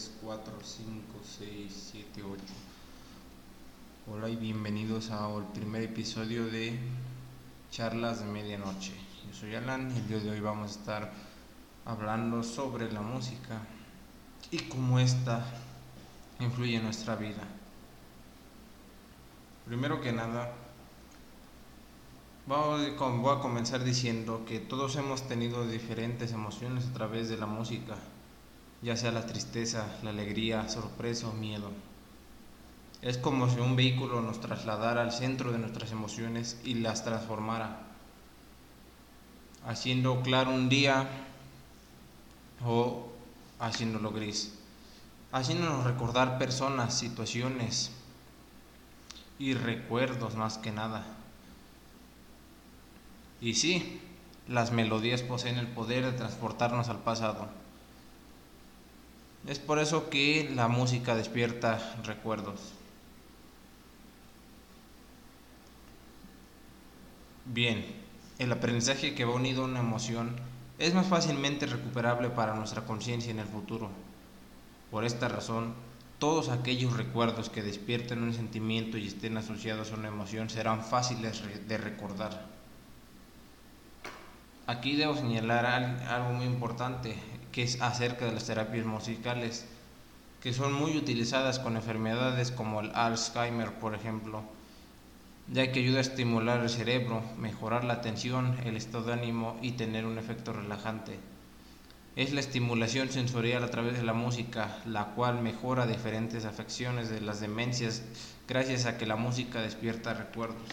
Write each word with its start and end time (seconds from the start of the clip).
3, 0.00 0.12
4, 0.22 0.52
5, 0.62 1.02
6, 1.38 1.90
7, 1.92 2.22
8. 2.22 2.42
Hola 4.10 4.30
y 4.30 4.36
bienvenidos 4.36 5.10
al 5.10 5.46
primer 5.52 5.82
episodio 5.82 6.46
de 6.46 6.78
Charlas 7.70 8.20
de 8.20 8.24
Medianoche. 8.24 8.94
Yo 9.26 9.34
soy 9.38 9.54
Alan 9.56 9.92
y 9.94 9.98
el 9.98 10.08
día 10.08 10.18
de 10.20 10.30
hoy 10.30 10.40
vamos 10.40 10.70
a 10.70 10.80
estar 10.80 11.12
hablando 11.84 12.42
sobre 12.42 12.90
la 12.90 13.02
música 13.02 13.60
y 14.50 14.56
cómo 14.60 14.98
esta 14.98 15.44
influye 16.38 16.76
en 16.76 16.84
nuestra 16.84 17.16
vida. 17.16 17.42
Primero 19.66 20.00
que 20.00 20.12
nada, 20.12 20.54
voy 22.46 22.96
a 22.96 23.40
comenzar 23.40 23.84
diciendo 23.84 24.46
que 24.46 24.60
todos 24.60 24.96
hemos 24.96 25.28
tenido 25.28 25.68
diferentes 25.68 26.32
emociones 26.32 26.86
a 26.86 26.92
través 26.94 27.28
de 27.28 27.36
la 27.36 27.46
música 27.46 27.96
ya 28.82 28.96
sea 28.96 29.12
la 29.12 29.26
tristeza, 29.26 29.86
la 30.02 30.10
alegría, 30.10 30.68
sorpresa 30.68 31.28
o 31.28 31.32
miedo. 31.32 31.70
Es 33.02 33.18
como 33.18 33.48
si 33.48 33.58
un 33.60 33.76
vehículo 33.76 34.20
nos 34.20 34.40
trasladara 34.40 35.02
al 35.02 35.12
centro 35.12 35.52
de 35.52 35.58
nuestras 35.58 35.92
emociones 35.92 36.60
y 36.64 36.74
las 36.74 37.04
transformara, 37.04 37.80
haciendo 39.66 40.22
claro 40.22 40.50
un 40.50 40.68
día 40.68 41.08
o 42.64 43.08
haciéndolo 43.58 44.12
gris, 44.12 44.54
haciéndonos 45.32 45.84
recordar 45.84 46.38
personas, 46.38 46.98
situaciones 46.98 47.90
y 49.38 49.54
recuerdos 49.54 50.34
más 50.36 50.58
que 50.58 50.72
nada. 50.72 51.04
Y 53.40 53.54
sí, 53.54 54.02
las 54.46 54.72
melodías 54.72 55.22
poseen 55.22 55.56
el 55.56 55.68
poder 55.68 56.04
de 56.04 56.12
transportarnos 56.12 56.90
al 56.90 56.98
pasado 56.98 57.59
es 59.46 59.58
por 59.58 59.78
eso 59.78 60.10
que 60.10 60.50
la 60.54 60.68
música 60.68 61.14
despierta 61.14 61.96
recuerdos. 62.04 62.60
Bien, 67.46 67.84
el 68.38 68.52
aprendizaje 68.52 69.14
que 69.14 69.24
va 69.24 69.34
unido 69.34 69.62
a 69.62 69.66
una 69.66 69.80
emoción 69.80 70.36
es 70.78 70.94
más 70.94 71.06
fácilmente 71.06 71.66
recuperable 71.66 72.30
para 72.30 72.54
nuestra 72.54 72.84
conciencia 72.84 73.30
en 73.30 73.38
el 73.38 73.46
futuro. 73.46 73.90
Por 74.90 75.04
esta 75.04 75.28
razón, 75.28 75.74
todos 76.18 76.48
aquellos 76.48 76.96
recuerdos 76.96 77.48
que 77.48 77.62
despierten 77.62 78.22
un 78.22 78.34
sentimiento 78.34 78.98
y 78.98 79.06
estén 79.06 79.36
asociados 79.36 79.90
a 79.90 79.96
una 79.96 80.08
emoción 80.08 80.50
serán 80.50 80.84
fáciles 80.84 81.42
de 81.66 81.78
recordar. 81.78 82.46
Aquí 84.66 84.96
debo 84.96 85.16
señalar 85.16 85.66
algo 85.66 86.32
muy 86.32 86.46
importante 86.46 87.16
que 87.52 87.62
es 87.62 87.80
acerca 87.80 88.26
de 88.26 88.32
las 88.32 88.46
terapias 88.46 88.86
musicales, 88.86 89.66
que 90.42 90.52
son 90.52 90.72
muy 90.72 90.96
utilizadas 90.96 91.58
con 91.58 91.76
enfermedades 91.76 92.50
como 92.50 92.80
el 92.80 92.94
Alzheimer, 92.94 93.72
por 93.78 93.94
ejemplo, 93.94 94.42
ya 95.52 95.72
que 95.72 95.80
ayuda 95.80 95.98
a 95.98 96.02
estimular 96.02 96.60
el 96.60 96.70
cerebro, 96.70 97.22
mejorar 97.38 97.84
la 97.84 97.94
atención, 97.94 98.56
el 98.64 98.76
estado 98.76 99.04
de 99.04 99.12
ánimo 99.14 99.58
y 99.60 99.72
tener 99.72 100.06
un 100.06 100.18
efecto 100.18 100.52
relajante. 100.52 101.18
Es 102.16 102.32
la 102.32 102.40
estimulación 102.40 103.08
sensorial 103.08 103.64
a 103.64 103.70
través 103.70 103.96
de 103.96 104.02
la 104.02 104.12
música, 104.12 104.78
la 104.84 105.06
cual 105.06 105.40
mejora 105.42 105.86
diferentes 105.86 106.44
afecciones 106.44 107.08
de 107.08 107.20
las 107.20 107.40
demencias 107.40 108.02
gracias 108.48 108.86
a 108.86 108.98
que 108.98 109.06
la 109.06 109.16
música 109.16 109.60
despierta 109.60 110.14
recuerdos. 110.14 110.68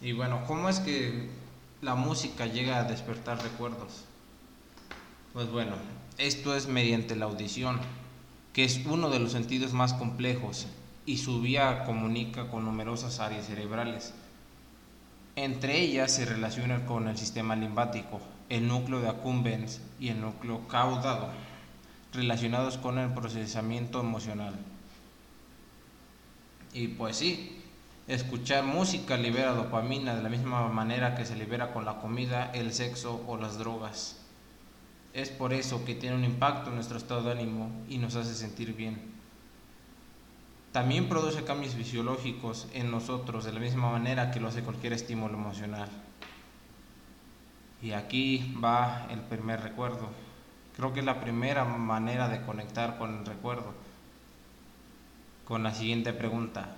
Y 0.00 0.12
bueno, 0.12 0.42
¿cómo 0.46 0.68
es 0.68 0.80
que 0.80 1.28
la 1.82 1.94
música 1.94 2.46
llega 2.46 2.78
a 2.78 2.84
despertar 2.84 3.42
recuerdos? 3.42 4.04
Pues 5.34 5.50
bueno, 5.50 5.72
esto 6.16 6.54
es 6.54 6.68
mediante 6.68 7.16
la 7.16 7.24
audición, 7.24 7.80
que 8.52 8.62
es 8.62 8.86
uno 8.86 9.10
de 9.10 9.18
los 9.18 9.32
sentidos 9.32 9.72
más 9.72 9.92
complejos 9.92 10.68
y 11.06 11.18
su 11.18 11.40
vía 11.40 11.82
comunica 11.86 12.46
con 12.52 12.64
numerosas 12.64 13.18
áreas 13.18 13.46
cerebrales. 13.46 14.14
Entre 15.34 15.80
ellas 15.80 16.12
se 16.12 16.24
relaciona 16.24 16.86
con 16.86 17.08
el 17.08 17.18
sistema 17.18 17.56
limbático, 17.56 18.20
el 18.48 18.68
núcleo 18.68 19.00
de 19.00 19.08
accumbens 19.08 19.80
y 19.98 20.10
el 20.10 20.20
núcleo 20.20 20.68
caudado, 20.68 21.30
relacionados 22.12 22.78
con 22.78 23.00
el 23.00 23.12
procesamiento 23.12 23.98
emocional. 23.98 24.54
Y 26.72 26.86
pues 26.86 27.16
sí, 27.16 27.60
escuchar 28.06 28.62
música 28.62 29.16
libera 29.16 29.50
dopamina 29.50 30.14
de 30.14 30.22
la 30.22 30.28
misma 30.28 30.68
manera 30.68 31.16
que 31.16 31.24
se 31.24 31.34
libera 31.34 31.72
con 31.72 31.84
la 31.84 31.98
comida, 31.98 32.52
el 32.52 32.72
sexo 32.72 33.24
o 33.26 33.36
las 33.36 33.58
drogas. 33.58 34.20
Es 35.14 35.30
por 35.30 35.52
eso 35.52 35.84
que 35.84 35.94
tiene 35.94 36.16
un 36.16 36.24
impacto 36.24 36.70
en 36.70 36.74
nuestro 36.74 36.98
estado 36.98 37.22
de 37.22 37.32
ánimo 37.32 37.70
y 37.88 37.98
nos 37.98 38.16
hace 38.16 38.34
sentir 38.34 38.74
bien. 38.74 39.14
También 40.72 41.08
produce 41.08 41.44
cambios 41.44 41.74
fisiológicos 41.74 42.66
en 42.72 42.90
nosotros 42.90 43.44
de 43.44 43.52
la 43.52 43.60
misma 43.60 43.92
manera 43.92 44.32
que 44.32 44.40
lo 44.40 44.48
hace 44.48 44.64
cualquier 44.64 44.92
estímulo 44.92 45.34
emocional. 45.34 45.88
Y 47.80 47.92
aquí 47.92 48.56
va 48.62 49.06
el 49.08 49.20
primer 49.20 49.60
recuerdo. 49.60 50.08
Creo 50.76 50.92
que 50.92 50.98
es 50.98 51.06
la 51.06 51.20
primera 51.20 51.64
manera 51.64 52.28
de 52.28 52.42
conectar 52.42 52.98
con 52.98 53.18
el 53.18 53.24
recuerdo. 53.24 53.72
Con 55.44 55.62
la 55.62 55.72
siguiente 55.72 56.12
pregunta. 56.12 56.74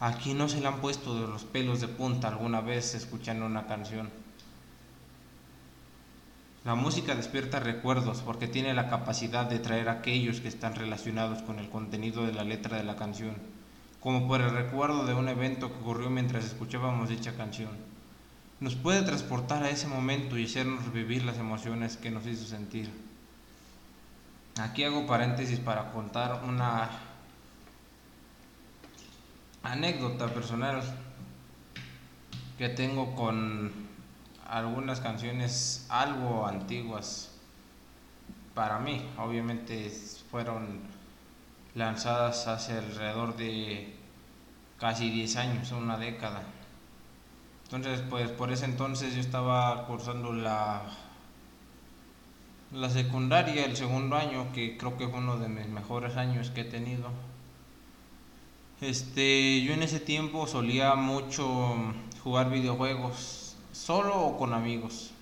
¿A 0.00 0.14
quién 0.14 0.38
no 0.38 0.48
se 0.48 0.60
le 0.60 0.66
han 0.66 0.80
puesto 0.80 1.14
de 1.20 1.28
los 1.28 1.44
pelos 1.44 1.80
de 1.80 1.86
punta 1.86 2.26
alguna 2.26 2.60
vez 2.60 2.96
escuchando 2.96 3.46
una 3.46 3.68
canción? 3.68 4.10
La 6.68 6.74
música 6.74 7.14
despierta 7.14 7.60
recuerdos 7.60 8.20
porque 8.20 8.46
tiene 8.46 8.74
la 8.74 8.90
capacidad 8.90 9.46
de 9.46 9.58
traer 9.58 9.88
aquellos 9.88 10.42
que 10.42 10.48
están 10.48 10.74
relacionados 10.74 11.40
con 11.40 11.58
el 11.58 11.70
contenido 11.70 12.26
de 12.26 12.34
la 12.34 12.44
letra 12.44 12.76
de 12.76 12.84
la 12.84 12.94
canción, 12.94 13.36
como 14.00 14.28
por 14.28 14.42
el 14.42 14.50
recuerdo 14.50 15.06
de 15.06 15.14
un 15.14 15.30
evento 15.30 15.72
que 15.72 15.78
ocurrió 15.78 16.10
mientras 16.10 16.44
escuchábamos 16.44 17.08
dicha 17.08 17.34
canción. 17.38 17.70
Nos 18.60 18.74
puede 18.74 19.00
transportar 19.00 19.62
a 19.62 19.70
ese 19.70 19.86
momento 19.86 20.36
y 20.36 20.44
hacernos 20.44 20.84
revivir 20.84 21.24
las 21.24 21.38
emociones 21.38 21.96
que 21.96 22.10
nos 22.10 22.26
hizo 22.26 22.44
sentir. 22.44 22.90
Aquí 24.60 24.84
hago 24.84 25.06
paréntesis 25.06 25.60
para 25.60 25.90
contar 25.90 26.42
una 26.46 26.90
anécdota 29.62 30.26
personal 30.34 30.82
que 32.58 32.68
tengo 32.68 33.14
con 33.14 33.87
algunas 34.48 35.00
canciones 35.00 35.86
algo 35.88 36.46
antiguas 36.46 37.30
para 38.54 38.78
mí. 38.78 39.06
Obviamente 39.18 39.90
fueron 40.30 40.80
lanzadas 41.74 42.46
hace 42.48 42.78
alrededor 42.78 43.36
de 43.36 43.94
casi 44.78 45.10
10 45.10 45.36
años, 45.36 45.72
una 45.72 45.98
década. 45.98 46.42
Entonces, 47.64 48.02
pues 48.08 48.30
por 48.30 48.50
ese 48.50 48.64
entonces 48.64 49.14
yo 49.14 49.20
estaba 49.20 49.86
cursando 49.86 50.32
la 50.32 50.82
la 52.72 52.90
secundaria, 52.90 53.64
el 53.64 53.76
segundo 53.76 54.16
año, 54.16 54.52
que 54.52 54.76
creo 54.76 54.98
que 54.98 55.08
fue 55.08 55.18
uno 55.20 55.38
de 55.38 55.48
mis 55.48 55.66
mejores 55.68 56.16
años 56.16 56.50
que 56.50 56.62
he 56.62 56.64
tenido. 56.64 57.08
Este, 58.80 59.62
yo 59.62 59.72
en 59.72 59.82
ese 59.82 60.00
tiempo 60.00 60.46
solía 60.46 60.94
mucho 60.94 61.76
jugar 62.22 62.50
videojuegos 62.50 63.47
solo 63.78 64.20
o 64.20 64.36
con 64.36 64.52
amigos. 64.52 65.12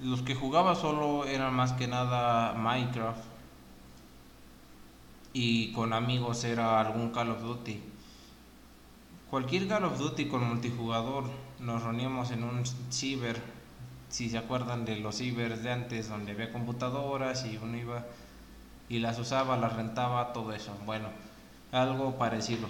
Los 0.00 0.22
que 0.22 0.34
jugaba 0.34 0.74
solo 0.74 1.24
eran 1.26 1.54
más 1.54 1.72
que 1.72 1.86
nada 1.86 2.54
Minecraft 2.54 3.22
y 5.32 5.72
con 5.72 5.92
amigos 5.92 6.44
era 6.44 6.80
algún 6.80 7.10
Call 7.10 7.30
of 7.30 7.42
Duty. 7.42 7.82
Cualquier 9.30 9.66
Call 9.66 9.84
of 9.84 9.98
Duty 9.98 10.26
con 10.26 10.44
multijugador 10.44 11.24
nos 11.58 11.82
reuníamos 11.82 12.30
en 12.30 12.44
un 12.44 12.64
ciber, 12.90 13.42
si 14.08 14.30
se 14.30 14.38
acuerdan 14.38 14.84
de 14.84 14.96
los 14.96 15.16
cibers 15.16 15.62
de 15.62 15.72
antes 15.72 16.08
donde 16.08 16.32
había 16.32 16.52
computadoras 16.52 17.44
y 17.46 17.56
uno 17.56 17.76
iba 17.76 18.04
y 18.88 19.00
las 19.00 19.18
usaba, 19.18 19.56
las 19.56 19.74
rentaba, 19.74 20.32
todo 20.32 20.52
eso. 20.52 20.72
Bueno, 20.86 21.08
algo 21.72 22.16
parecido. 22.16 22.68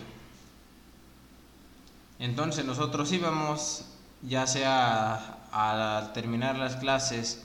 Entonces 2.18 2.64
nosotros 2.64 3.12
íbamos 3.12 3.93
ya 4.26 4.46
sea 4.46 5.38
al 5.52 6.12
terminar 6.12 6.58
las 6.58 6.76
clases 6.76 7.44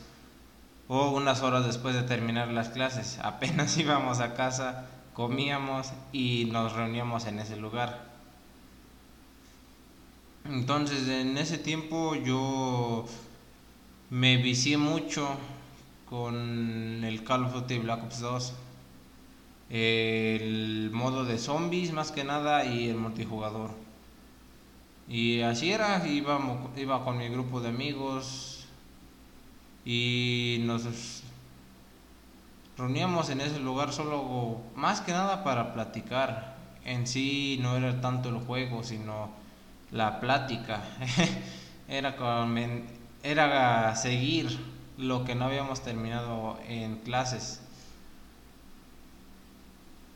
o 0.87 1.11
unas 1.11 1.41
horas 1.43 1.65
después 1.65 1.93
de 1.95 2.03
terminar 2.03 2.49
las 2.49 2.69
clases. 2.69 3.19
Apenas 3.23 3.77
íbamos 3.77 4.19
a 4.19 4.33
casa, 4.33 4.87
comíamos 5.13 5.91
y 6.11 6.49
nos 6.51 6.73
reuníamos 6.73 7.25
en 7.25 7.39
ese 7.39 7.57
lugar. 7.57 8.09
Entonces 10.45 11.07
en 11.07 11.37
ese 11.37 11.57
tiempo 11.57 12.15
yo 12.15 13.05
me 14.09 14.37
vicié 14.37 14.77
mucho 14.77 15.29
con 16.09 17.03
el 17.03 17.23
Call 17.23 17.45
of 17.45 17.53
Duty 17.53 17.77
Black 17.79 18.03
Ops 18.05 18.19
2. 18.19 18.53
El 19.69 20.89
modo 20.91 21.25
de 21.25 21.37
zombies 21.37 21.91
más 21.93 22.11
que 22.11 22.23
nada 22.23 22.65
y 22.65 22.89
el 22.89 22.95
multijugador. 22.95 23.88
Y 25.09 25.41
así 25.41 25.71
era, 25.71 26.07
iba 26.07 27.03
con 27.03 27.17
mi 27.17 27.27
grupo 27.29 27.59
de 27.61 27.69
amigos 27.69 28.67
y 29.83 30.61
nos 30.65 31.23
reuníamos 32.77 33.31
en 33.31 33.41
ese 33.41 33.59
lugar 33.59 33.91
solo 33.91 34.61
más 34.75 35.01
que 35.01 35.11
nada 35.11 35.43
para 35.43 35.73
platicar. 35.73 36.57
En 36.85 37.07
sí 37.07 37.57
no 37.59 37.75
era 37.75 37.99
tanto 38.01 38.29
el 38.29 38.37
juego, 38.37 38.83
sino 38.83 39.31
la 39.91 40.19
plática. 40.19 40.83
era, 41.87 42.15
con, 42.15 42.55
era 43.23 43.95
seguir 43.95 44.59
lo 44.99 45.25
que 45.25 45.33
no 45.33 45.45
habíamos 45.45 45.81
terminado 45.81 46.59
en 46.67 46.97
clases. 46.97 47.61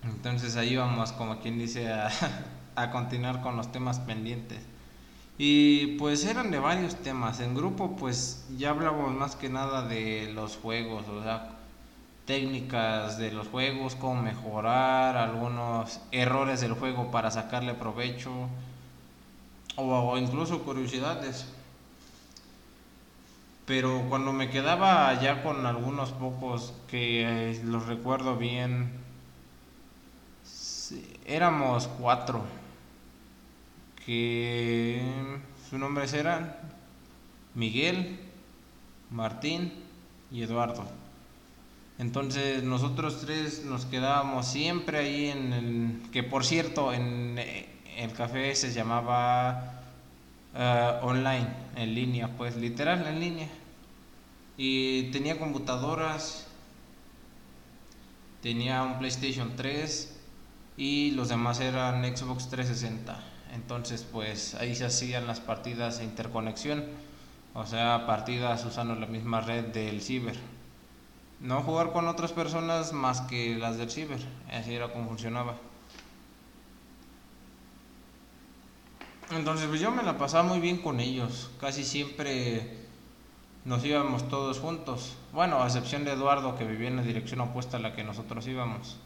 Entonces 0.03 0.55
ahí 0.55 0.75
vamos, 0.75 1.13
como 1.13 1.39
quien 1.39 1.57
dice, 1.57 1.91
a, 1.91 2.09
a 2.75 2.91
continuar 2.91 3.41
con 3.41 3.57
los 3.57 3.71
temas 3.71 3.99
pendientes. 3.99 4.72
Y 5.37 5.97
pues 5.97 6.25
eran 6.25 6.51
de 6.51 6.59
varios 6.59 6.95
temas. 6.97 7.39
En 7.39 7.55
grupo 7.55 7.95
pues 7.95 8.45
ya 8.57 8.69
hablábamos 8.69 9.13
más 9.13 9.35
que 9.35 9.49
nada 9.49 9.87
de 9.87 10.31
los 10.33 10.57
juegos, 10.57 11.07
o 11.07 11.23
sea, 11.23 11.57
técnicas 12.25 13.17
de 13.17 13.31
los 13.31 13.47
juegos, 13.47 13.95
cómo 13.95 14.21
mejorar, 14.21 15.17
algunos 15.17 15.99
errores 16.11 16.61
del 16.61 16.73
juego 16.73 17.11
para 17.11 17.31
sacarle 17.31 17.73
provecho 17.73 18.31
o, 19.75 20.17
incluso 20.17 20.63
curiosidades. 20.63 21.47
Pero 23.65 24.03
cuando 24.09 24.33
me 24.33 24.49
quedaba 24.49 25.19
ya 25.21 25.41
con 25.41 25.65
algunos 25.65 26.11
pocos 26.11 26.73
que 26.87 27.51
eh, 27.51 27.61
los 27.63 27.87
recuerdo 27.87 28.35
bien, 28.35 28.91
éramos 31.25 31.87
cuatro 31.87 32.43
que 34.05 35.01
sus 35.69 35.79
nombres 35.79 36.13
eran 36.13 36.55
Miguel, 37.55 38.19
Martín 39.11 39.71
y 40.31 40.41
Eduardo. 40.41 40.85
Entonces 41.99 42.63
nosotros 42.63 43.21
tres 43.21 43.63
nos 43.65 43.85
quedábamos 43.85 44.47
siempre 44.47 44.97
ahí 44.97 45.27
en 45.27 45.53
el 45.53 46.11
que 46.11 46.23
por 46.23 46.43
cierto 46.43 46.91
en 46.91 47.37
el 47.37 48.13
café 48.13 48.55
se 48.55 48.73
llamaba 48.73 49.83
eh, 50.55 50.99
online, 51.01 51.47
en 51.75 51.93
línea, 51.93 52.27
pues 52.35 52.55
literal 52.55 53.05
en 53.07 53.19
línea. 53.19 53.49
Y 54.57 55.11
tenía 55.11 55.39
computadoras, 55.39 56.47
tenía 58.41 58.83
un 58.83 58.99
PlayStation 58.99 59.55
3 59.55 60.19
y 60.77 61.11
los 61.11 61.29
demás 61.29 61.59
eran 61.59 62.03
Xbox 62.03 62.49
360. 62.49 63.32
Entonces, 63.53 64.05
pues 64.11 64.55
ahí 64.55 64.75
se 64.75 64.85
hacían 64.85 65.27
las 65.27 65.39
partidas 65.39 65.99
de 65.99 66.05
interconexión, 66.05 66.85
o 67.53 67.65
sea, 67.65 68.07
partidas 68.07 68.65
usando 68.65 68.95
la 68.95 69.05
misma 69.05 69.41
red 69.41 69.65
del 69.65 70.01
ciber. 70.01 70.35
No 71.39 71.61
jugar 71.61 71.91
con 71.91 72.07
otras 72.07 72.31
personas 72.31 72.93
más 72.93 73.21
que 73.21 73.55
las 73.55 73.77
del 73.77 73.91
ciber, 73.91 74.19
así 74.51 74.73
era 74.73 74.91
como 74.91 75.07
funcionaba. 75.07 75.55
Entonces, 79.31 79.67
pues 79.67 79.79
yo 79.79 79.91
me 79.91 80.03
la 80.03 80.17
pasaba 80.17 80.43
muy 80.43 80.59
bien 80.59 80.77
con 80.77 80.99
ellos, 80.99 81.51
casi 81.59 81.83
siempre 81.83 82.77
nos 83.65 83.83
íbamos 83.85 84.27
todos 84.29 84.59
juntos. 84.59 85.15
Bueno, 85.31 85.61
a 85.61 85.67
excepción 85.67 86.05
de 86.05 86.11
Eduardo 86.11 86.57
que 86.57 86.65
vivía 86.65 86.87
en 86.87 86.97
la 86.97 87.03
dirección 87.03 87.41
opuesta 87.41 87.77
a 87.77 87.79
la 87.79 87.95
que 87.95 88.03
nosotros 88.03 88.47
íbamos. 88.47 88.97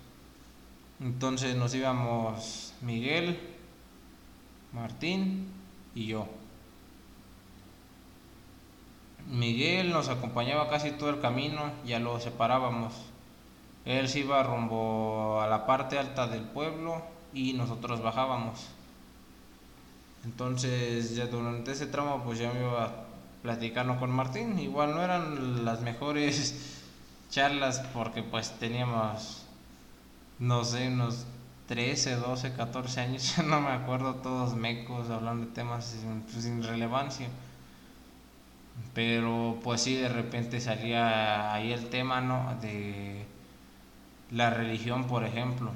Entonces 1.00 1.56
nos 1.56 1.74
íbamos 1.76 2.74
Miguel, 2.82 3.40
Martín 4.74 5.48
y 5.96 6.08
yo. 6.08 6.28
Miguel 9.30 9.92
nos 9.92 10.08
acompañaba 10.10 10.70
casi 10.70 10.92
todo 10.92 11.10
el 11.10 11.20
camino, 11.20 11.72
ya 11.86 12.00
lo 12.00 12.20
separábamos. 12.20 12.94
Él 13.86 14.08
se 14.08 14.20
iba 14.20 14.44
rumbo 14.44 15.42
a 15.42 15.48
la 15.48 15.66
parte 15.66 15.98
alta 15.98 16.28
del 16.28 16.44
pueblo 16.44 17.02
y 17.34 17.54
nosotros 17.54 18.02
bajábamos. 18.02 18.68
Entonces 20.24 21.16
ya 21.16 21.28
durante 21.28 21.72
ese 21.72 21.88
tramo 21.88 22.24
pues 22.24 22.40
ya 22.40 22.52
me 22.52 22.62
iba 22.62 23.06
platicando 23.42 23.98
con 23.98 24.12
Martín. 24.12 24.60
Igual 24.60 24.94
no 24.96 25.02
eran 25.02 25.66
las 25.66 25.82
mejores 25.82 26.84
charlas 27.30 27.80
porque 27.94 28.24
pues 28.24 28.52
teníamos, 28.60 29.44
no 30.40 30.64
sé, 30.64 30.88
unos 30.88 31.26
13, 31.68 32.16
12, 32.16 32.54
14 32.54 33.02
años, 33.02 33.36
ya 33.38 33.44
no 33.44 33.62
me 33.62 33.70
acuerdo, 33.70 34.16
todos 34.16 34.56
mecos 34.56 35.10
hablando 35.10 35.46
de 35.48 35.52
temas 35.52 35.86
sin, 35.86 36.22
pues, 36.22 36.44
sin, 36.44 36.64
relevancia. 36.64 37.28
Pero 38.94 39.60
pues 39.64 39.82
sí, 39.82 39.96
de 39.96 40.10
repente 40.10 40.60
salía 40.62 41.54
ahí 41.54 41.72
el 41.74 41.90
tema, 41.90 42.22
¿no? 42.22 42.56
De 42.62 43.26
la 44.32 44.50
religión, 44.50 45.08
por 45.08 45.24
ejemplo. 45.24 45.72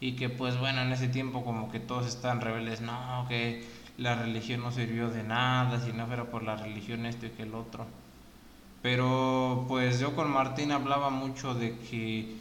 Y 0.00 0.12
que 0.12 0.28
pues 0.28 0.58
bueno, 0.58 0.82
en 0.82 0.92
ese 0.92 1.08
tiempo 1.08 1.44
como 1.44 1.70
que 1.70 1.80
todos 1.80 2.06
están 2.06 2.40
rebeldes, 2.40 2.80
no, 2.80 3.26
que 3.28 3.66
la 3.98 4.14
religión 4.14 4.62
no 4.62 4.70
sirvió 4.72 5.10
de 5.10 5.24
nada, 5.24 5.80
si 5.80 5.92
no 5.92 6.06
fuera 6.06 6.24
por 6.24 6.44
la 6.44 6.56
religión 6.56 7.04
esto 7.04 7.26
y 7.26 7.30
que 7.30 7.42
el 7.42 7.54
otro. 7.54 7.86
Pero 8.82 9.64
pues 9.68 9.98
yo 10.00 10.14
con 10.14 10.30
Martín 10.30 10.72
hablaba 10.72 11.10
mucho 11.10 11.54
de 11.54 11.76
que 11.78 12.36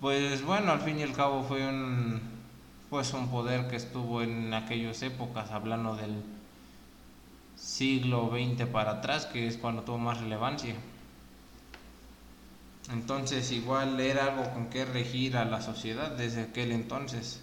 pues 0.00 0.42
bueno, 0.44 0.72
al 0.72 0.80
fin 0.80 0.98
y 0.98 1.02
al 1.02 1.12
cabo 1.12 1.42
fue 1.42 1.66
un, 1.66 2.20
pues 2.88 3.12
un 3.12 3.28
poder 3.28 3.68
que 3.68 3.76
estuvo 3.76 4.22
en 4.22 4.54
aquellas 4.54 5.02
épocas, 5.02 5.50
hablando 5.50 5.94
del 5.96 6.22
siglo 7.56 8.30
XX 8.30 8.66
para 8.66 8.92
atrás, 8.92 9.26
que 9.26 9.46
es 9.46 9.56
cuando 9.58 9.82
tuvo 9.82 9.98
más 9.98 10.20
relevancia. 10.20 10.74
Entonces 12.90 13.52
igual 13.52 14.00
era 14.00 14.24
algo 14.24 14.50
con 14.52 14.66
que 14.68 14.84
regir 14.84 15.36
a 15.36 15.44
la 15.44 15.60
sociedad 15.60 16.10
desde 16.10 16.42
aquel 16.42 16.72
entonces. 16.72 17.42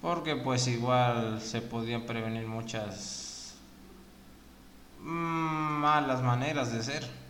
Porque 0.00 0.36
pues 0.36 0.68
igual 0.68 1.40
se 1.40 1.60
podían 1.60 2.02
prevenir 2.02 2.46
muchas 2.46 3.56
mm, 5.00 5.80
malas 5.80 6.22
maneras 6.22 6.72
de 6.72 6.82
ser. 6.82 7.23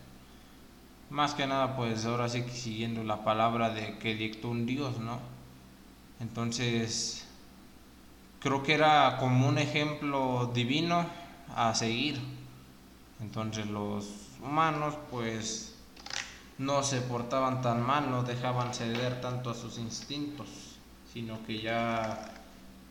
Más 1.11 1.35
que 1.35 1.47
nada, 1.47 1.77
pues 1.77 2.07
ahora 2.07 2.29
sí 2.29 2.43
que 2.43 2.51
siguiendo 2.51 3.05
la 3.05 3.25
palabra 3.25 3.71
de 3.71 3.99
que 3.99 4.15
dictó 4.15 4.49
un 4.49 4.67
Dios, 4.67 4.99
¿no? 4.99 5.21
Entonces, 6.21 7.27
creo 8.41 8.63
que 8.63 8.75
era 8.75 9.17
como 9.19 9.49
un 9.49 9.59
ejemplo 9.59 10.51
divino 10.55 11.07
a 11.55 11.75
seguir. 11.75 12.21
Entonces 13.21 13.67
los 13.67 14.07
humanos, 14.43 14.95
pues, 15.11 15.75
no 16.59 16.83
se 16.83 17.01
portaban 17.01 17.63
tan 17.63 17.83
mal, 17.83 18.11
no 18.11 18.23
dejaban 18.23 18.75
ceder 18.75 19.21
tanto 19.21 19.51
a 19.51 19.55
sus 19.55 19.79
instintos, 19.79 20.49
sino 21.13 21.45
que 21.47 21.61
ya 21.61 22.33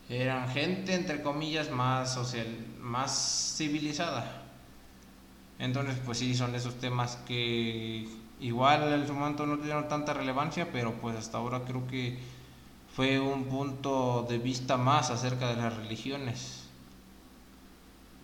eran 0.09 0.49
gente, 0.49 0.93
entre 0.95 1.21
comillas, 1.21 1.71
más 1.71 2.13
social, 2.13 2.47
más 2.79 3.55
civilizada. 3.57 4.42
Entonces, 5.59 5.97
pues 6.05 6.17
sí, 6.17 6.35
son 6.35 6.55
esos 6.55 6.75
temas 6.79 7.17
que 7.27 8.07
igual 8.39 8.91
en 8.93 9.07
su 9.07 9.13
momento 9.13 9.45
no 9.45 9.57
tuvieron 9.57 9.87
tanta 9.87 10.13
relevancia, 10.13 10.71
pero 10.71 10.93
pues 10.93 11.15
hasta 11.15 11.37
ahora 11.37 11.63
creo 11.65 11.87
que 11.87 12.17
fue 12.95 13.19
un 13.19 13.45
punto 13.45 14.25
de 14.29 14.37
vista 14.37 14.77
más 14.77 15.09
acerca 15.09 15.47
de 15.49 15.55
las 15.55 15.75
religiones 15.75 16.63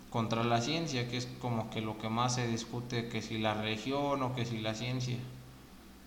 contra 0.09 0.43
la 0.43 0.62
ciencia, 0.62 1.07
que 1.07 1.17
es 1.17 1.27
como 1.39 1.69
que 1.69 1.81
lo 1.81 1.98
que 2.00 2.09
más 2.09 2.36
se 2.36 2.48
discute, 2.48 3.09
que 3.09 3.21
si 3.21 3.38
la 3.38 3.53
religión 3.53 4.21
o 4.24 4.36
que 4.36 4.45
si 4.45 4.59
la 4.59 4.74
ciencia. 4.74 5.17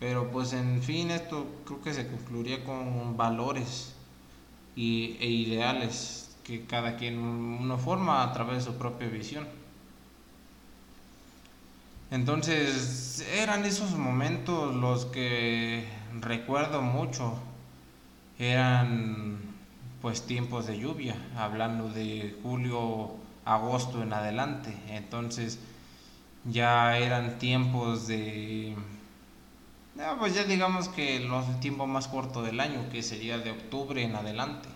Pero 0.01 0.31
pues 0.31 0.53
en 0.53 0.83
fin, 0.83 1.11
esto 1.11 1.47
creo 1.65 1.81
que 1.83 1.95
se 1.95 2.09
concluiría 2.09 2.65
con 2.65 3.17
valores 3.17 3.95
y, 4.77 5.17
e 5.21 5.29
ideales 5.29 6.37
que 6.45 6.67
cada 6.67 6.97
quien 6.97 7.19
uno 7.19 7.79
forma 7.79 8.23
a 8.23 8.33
través 8.33 8.65
de 8.65 8.73
su 8.73 8.79
propia 8.79 9.09
visión. 9.09 9.47
Entonces 12.13 13.27
eran 13.33 13.65
esos 13.65 13.93
momentos 13.93 14.75
los 14.75 15.07
que 15.07 15.89
recuerdo 16.21 16.83
mucho. 16.83 17.39
Eran 18.39 19.39
pues 20.03 20.27
tiempos 20.27 20.67
de 20.67 20.79
lluvia, 20.79 21.17
hablando 21.39 21.89
de 21.89 22.37
julio, 22.43 23.13
agosto 23.47 24.03
en 24.03 24.13
adelante. 24.13 24.77
Entonces 24.89 25.59
ya 26.45 26.99
eran 26.99 27.39
tiempos 27.39 28.07
de... 28.09 28.77
pues 30.19 30.35
ya 30.35 30.45
digamos 30.45 30.91
que 30.91 31.19
los 31.21 31.61
tiempos 31.61 31.89
más 31.89 32.09
corto 32.09 32.43
del 32.43 32.61
año, 32.61 32.91
que 32.91 33.03
sería 33.03 33.39
de 33.39 33.53
octubre 33.53 34.03
en 34.03 34.17
adelante. 34.17 34.69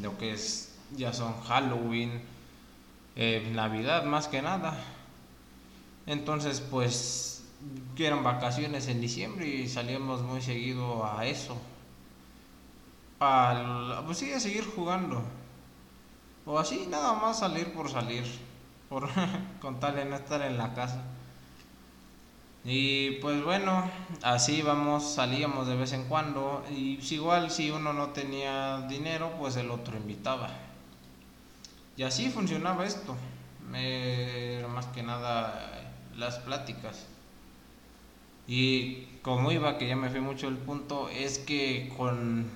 Lo 0.00 0.16
que 0.16 0.30
es, 0.32 0.76
ya 0.96 1.12
son 1.12 1.34
Halloween, 1.40 2.22
eh, 3.16 3.50
Navidad 3.52 4.04
más 4.04 4.28
que 4.28 4.42
nada. 4.42 4.78
Entonces, 6.06 6.60
pues, 6.60 7.44
eran 7.98 8.22
vacaciones 8.22 8.88
en 8.88 9.00
diciembre 9.00 9.46
y 9.46 9.68
salíamos 9.68 10.22
muy 10.22 10.40
seguido 10.40 11.04
a 11.04 11.26
eso. 11.26 11.56
Al, 13.18 14.04
pues 14.04 14.18
sí, 14.18 14.32
a 14.32 14.40
seguir 14.40 14.64
jugando. 14.64 15.22
O 16.44 16.58
así, 16.58 16.86
nada 16.88 17.14
más 17.14 17.40
salir 17.40 17.72
por 17.72 17.90
salir. 17.90 18.24
Por, 18.88 19.08
con 19.60 19.80
tal 19.80 19.96
de 19.96 20.04
no 20.04 20.16
estar 20.16 20.42
en 20.42 20.58
la 20.58 20.74
casa. 20.74 21.02
Y 22.64 23.12
pues 23.20 23.44
bueno, 23.44 23.88
así 24.22 24.60
vamos, 24.60 25.14
salíamos 25.14 25.68
de 25.68 25.76
vez 25.76 25.92
en 25.92 26.04
cuando 26.08 26.64
y 26.68 26.98
igual 27.14 27.52
si 27.52 27.70
uno 27.70 27.92
no 27.92 28.08
tenía 28.08 28.80
dinero, 28.88 29.32
pues 29.38 29.56
el 29.56 29.70
otro 29.70 29.96
invitaba. 29.96 30.50
Y 31.96 32.02
así 32.02 32.28
funcionaba 32.28 32.84
esto. 32.84 33.16
Era 33.72 34.68
más 34.68 34.86
que 34.86 35.02
nada 35.02 35.75
las 36.16 36.38
pláticas. 36.38 37.06
Y 38.46 39.06
como 39.22 39.50
iba, 39.50 39.78
que 39.78 39.88
ya 39.88 39.96
me 39.96 40.10
fui 40.10 40.20
mucho 40.20 40.48
el 40.48 40.56
punto, 40.56 41.08
es 41.08 41.38
que 41.38 41.92
con... 41.96 42.46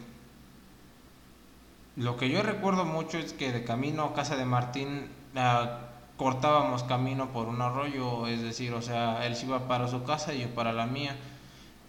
Lo 1.96 2.16
que 2.16 2.30
yo 2.30 2.42
recuerdo 2.42 2.84
mucho 2.84 3.18
es 3.18 3.32
que 3.32 3.52
de 3.52 3.64
camino 3.64 4.04
a 4.04 4.14
casa 4.14 4.36
de 4.36 4.44
Martín 4.44 5.08
ah, 5.34 5.80
cortábamos 6.16 6.84
camino 6.84 7.32
por 7.32 7.48
un 7.48 7.60
arroyo, 7.60 8.26
es 8.26 8.42
decir, 8.42 8.72
o 8.74 8.80
sea, 8.80 9.26
él 9.26 9.34
se 9.34 9.46
iba 9.46 9.66
para 9.66 9.88
su 9.88 10.04
casa 10.04 10.32
y 10.32 10.42
yo 10.42 10.54
para 10.54 10.72
la 10.72 10.86
mía. 10.86 11.16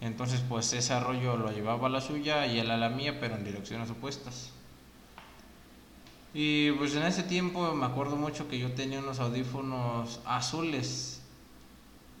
Entonces, 0.00 0.42
pues 0.48 0.72
ese 0.72 0.92
arroyo 0.92 1.36
lo 1.36 1.52
llevaba 1.52 1.86
a 1.86 1.90
la 1.90 2.00
suya 2.00 2.46
y 2.46 2.58
él 2.58 2.70
a 2.70 2.76
la 2.76 2.88
mía, 2.88 3.20
pero 3.20 3.36
en 3.36 3.44
direcciones 3.44 3.88
opuestas. 3.90 4.50
Y 6.34 6.72
pues 6.72 6.94
en 6.96 7.04
ese 7.04 7.22
tiempo 7.22 7.72
me 7.74 7.86
acuerdo 7.86 8.16
mucho 8.16 8.48
que 8.48 8.58
yo 8.58 8.72
tenía 8.72 8.98
unos 8.98 9.20
audífonos 9.20 10.20
azules. 10.24 11.21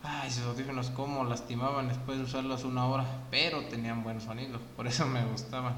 Ay, 0.04 0.28
esos 0.28 0.44
audífonos 0.46 0.90
como 0.90 1.24
lastimaban 1.24 1.88
después 1.88 2.18
de 2.18 2.24
usarlos 2.24 2.64
una 2.64 2.86
hora, 2.86 3.06
pero 3.30 3.64
tenían 3.66 4.02
buen 4.02 4.20
sonido, 4.20 4.58
por 4.76 4.86
eso 4.88 5.06
me 5.06 5.24
gustaban. 5.24 5.76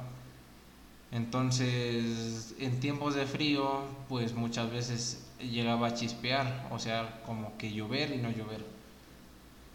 Entonces, 1.12 2.54
en 2.58 2.80
tiempos 2.80 3.14
de 3.14 3.26
frío, 3.26 3.82
pues 4.08 4.34
muchas 4.34 4.70
veces 4.70 5.26
llegaba 5.38 5.88
a 5.88 5.94
chispear, 5.94 6.68
o 6.70 6.78
sea, 6.78 7.22
como 7.26 7.56
que 7.58 7.72
llover 7.72 8.12
y 8.12 8.18
no 8.18 8.30
llover. 8.30 8.64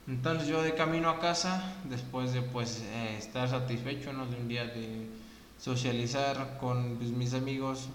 Entonces 0.07 0.47
yo 0.47 0.63
de 0.63 0.73
camino 0.73 1.09
a 1.09 1.19
casa, 1.19 1.75
después 1.83 2.33
de 2.33 2.41
pues 2.41 2.81
eh, 2.81 3.15
estar 3.19 3.47
satisfecho 3.47 4.11
¿no? 4.11 4.25
de 4.25 4.37
un 4.37 4.47
día 4.47 4.65
de 4.65 5.07
socializar 5.59 6.57
con 6.59 6.95
pues, 6.97 7.11
mis 7.11 7.35
amigos, 7.35 7.89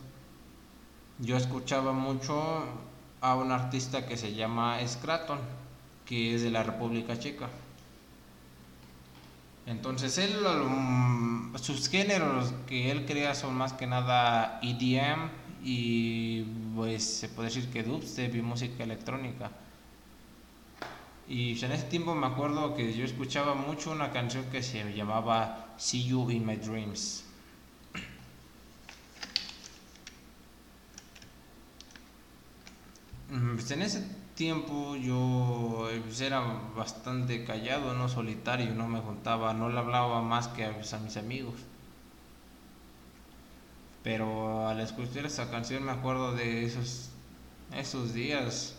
yo 1.19 1.37
escuchaba 1.37 1.93
mucho 1.93 2.65
a 3.21 3.35
un 3.35 3.51
artista 3.51 4.07
que 4.07 4.17
se 4.17 4.33
llama 4.33 4.79
Scraton, 4.87 5.41
que 6.07 6.35
es 6.35 6.43
de 6.43 6.51
la 6.51 6.63
República 6.63 7.19
Checa. 7.19 7.49
Entonces 9.67 10.19
él, 10.19 10.35
sus 11.57 11.89
géneros 11.89 12.53
que 12.67 12.91
él 12.91 13.07
crea 13.07 13.35
son 13.35 13.55
más 13.55 13.73
que 13.73 13.87
nada 13.87 14.61
EDM 14.63 15.31
y 15.65 16.43
pues 16.75 17.03
se 17.03 17.29
puede 17.29 17.49
decir 17.49 17.71
que 17.71 17.83
dubstep 17.83 18.35
y 18.35 18.43
música 18.43 18.85
electrónica. 18.85 19.51
Y 21.27 21.65
en 21.65 21.73
ese 21.73 21.85
tiempo 21.85 22.15
me 22.15 22.27
acuerdo 22.27 22.75
que 22.75 22.93
yo 22.93 23.05
escuchaba 23.05 23.55
mucho 23.55 23.91
una 23.91 24.13
canción 24.13 24.45
que 24.53 24.63
se 24.63 24.93
llamaba 24.95 25.75
See 25.79 26.05
You 26.05 26.31
in 26.31 26.45
My 26.45 26.57
Dreams. 26.57 27.25
Mm, 33.31 33.55
pues 33.55 33.71
en 33.71 33.83
ese 33.83 34.05
tiempo 34.35 34.97
yo 34.97 35.89
pues, 36.05 36.21
era 36.21 36.41
bastante 36.77 37.45
callado, 37.45 37.95
no 37.95 38.09
solitario, 38.09 38.75
no 38.75 38.89
me 38.89 39.01
juntaba, 39.01 39.55
no 39.55 39.69
le 39.69 39.79
hablaba 39.79 40.23
más 40.23 40.49
que 40.49 40.65
a, 40.65 40.73
mis 40.73 41.17
amigos. 41.17 41.55
Pero 44.03 44.69
al 44.69 44.81
escuchar 44.81 45.25
esa 45.27 45.51
canción 45.51 45.85
me 45.85 45.93
acuerdo 45.93 46.33
de 46.35 46.65
esos, 46.65 47.11
esos 47.75 48.13
días, 48.13 48.75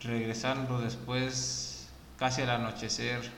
regresando 0.00 0.80
después, 0.80 1.88
casi 2.18 2.42
al 2.42 2.50
anochecer, 2.50 3.32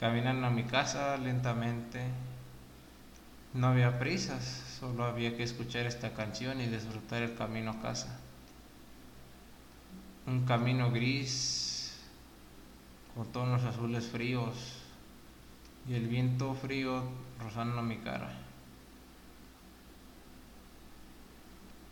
caminando 0.00 0.46
a 0.46 0.50
mi 0.50 0.64
casa 0.64 1.16
lentamente. 1.18 2.02
No 3.54 3.68
había 3.68 3.98
prisas, 3.98 4.62
solo 4.80 5.04
había 5.04 5.36
que 5.36 5.42
escuchar 5.42 5.86
esta 5.86 6.12
canción 6.12 6.60
y 6.60 6.66
disfrutar 6.66 7.22
el 7.22 7.34
camino 7.34 7.72
a 7.72 7.80
casa 7.80 8.18
un 10.28 10.44
camino 10.44 10.90
gris 10.90 11.96
con 13.14 13.32
tonos 13.32 13.64
azules 13.64 14.06
fríos 14.06 14.82
y 15.88 15.94
el 15.94 16.06
viento 16.06 16.54
frío 16.54 17.02
rozando 17.40 17.80
mi 17.82 17.96
cara. 17.96 18.30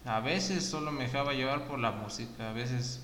A 0.04 0.20
veces 0.20 0.64
solo 0.66 0.92
me 0.92 1.04
dejaba 1.04 1.32
llevar 1.32 1.66
por 1.66 1.78
la 1.78 1.92
música, 1.92 2.50
a 2.50 2.52
veces 2.52 3.02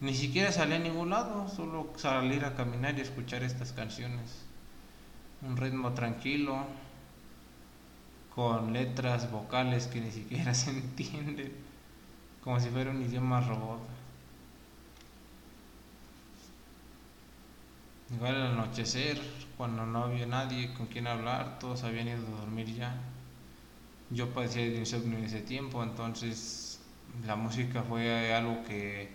ni 0.00 0.14
siquiera 0.14 0.52
salía 0.52 0.76
a 0.76 0.80
ningún 0.80 1.10
lado, 1.10 1.48
solo 1.48 1.90
salir 1.96 2.44
a 2.44 2.54
caminar 2.54 2.98
y 2.98 3.00
escuchar 3.00 3.42
estas 3.42 3.72
canciones. 3.72 4.44
Un 5.42 5.56
ritmo 5.56 5.94
tranquilo, 5.94 6.66
con 8.34 8.74
letras 8.74 9.30
vocales 9.32 9.86
que 9.86 10.02
ni 10.02 10.10
siquiera 10.10 10.52
se 10.54 10.70
entienden, 10.70 11.52
como 12.44 12.60
si 12.60 12.68
fuera 12.68 12.90
un 12.90 13.02
idioma 13.02 13.40
robot. 13.40 13.99
Igual 18.12 18.34
al 18.36 18.46
anochecer, 18.52 19.18
cuando 19.56 19.86
no 19.86 20.04
había 20.04 20.26
nadie 20.26 20.74
con 20.74 20.86
quien 20.88 21.06
hablar, 21.06 21.58
todos 21.58 21.82
habían 21.82 22.08
ido 22.08 22.26
a 22.26 22.40
dormir 22.40 22.74
ya. 22.74 22.94
Yo 24.10 24.32
padecía 24.32 24.62
de 24.64 24.76
insomnio 24.78 25.18
en 25.18 25.24
ese 25.24 25.40
tiempo, 25.40 25.82
entonces 25.82 26.80
la 27.24 27.36
música 27.36 27.82
fue 27.82 28.34
algo 28.34 28.62
que 28.64 29.08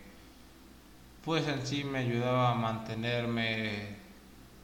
pues 1.24 1.46
en 1.48 1.66
sí 1.66 1.84
me 1.84 1.98
ayudaba 2.00 2.50
a 2.52 2.54
mantenerme, 2.54 3.96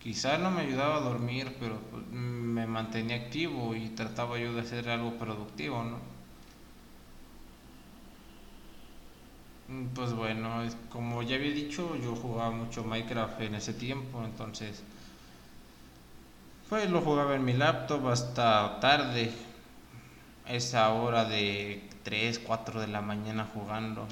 quizás 0.01 0.41
no 0.41 0.51
me 0.51 0.63
ayudaba 0.63 0.97
a 0.97 1.01
dormir, 1.01 1.57
pero 1.61 1.81
pues, 1.91 2.07
me 2.09 2.67
mantenía 2.67 3.17
activo 3.17 3.75
y 3.77 3.91
trataba 3.91 4.39
yo 4.39 4.55
de 4.55 4.61
hacer 4.63 4.89
algo 4.91 5.19
productivo, 5.19 5.85
¿no? 5.85 6.12
Pues 9.95 10.13
bueno, 10.13 10.63
como 10.91 11.23
ya 11.23 11.37
había 11.37 11.53
dicho, 11.53 11.97
yo 11.97 12.15
jugaba 12.17 12.51
mucho 12.51 12.85
Minecraft 12.85 13.41
en 13.41 13.55
ese 13.55 13.75
tiempo, 13.75 14.25
entonces 14.25 14.83
pues 16.69 16.91
lo 16.91 17.03
jugaba 17.03 17.35
en 17.35 17.45
mi 17.45 17.53
laptop 17.53 18.09
hasta 18.09 18.81
tarde, 18.81 19.31
esa 20.49 20.91
hora 20.95 21.25
de 21.25 21.89
3, 22.03 22.39
4 22.39 22.81
de 22.81 22.87
la 22.87 23.03
mañana 23.03 23.47
jugando. 23.53 24.07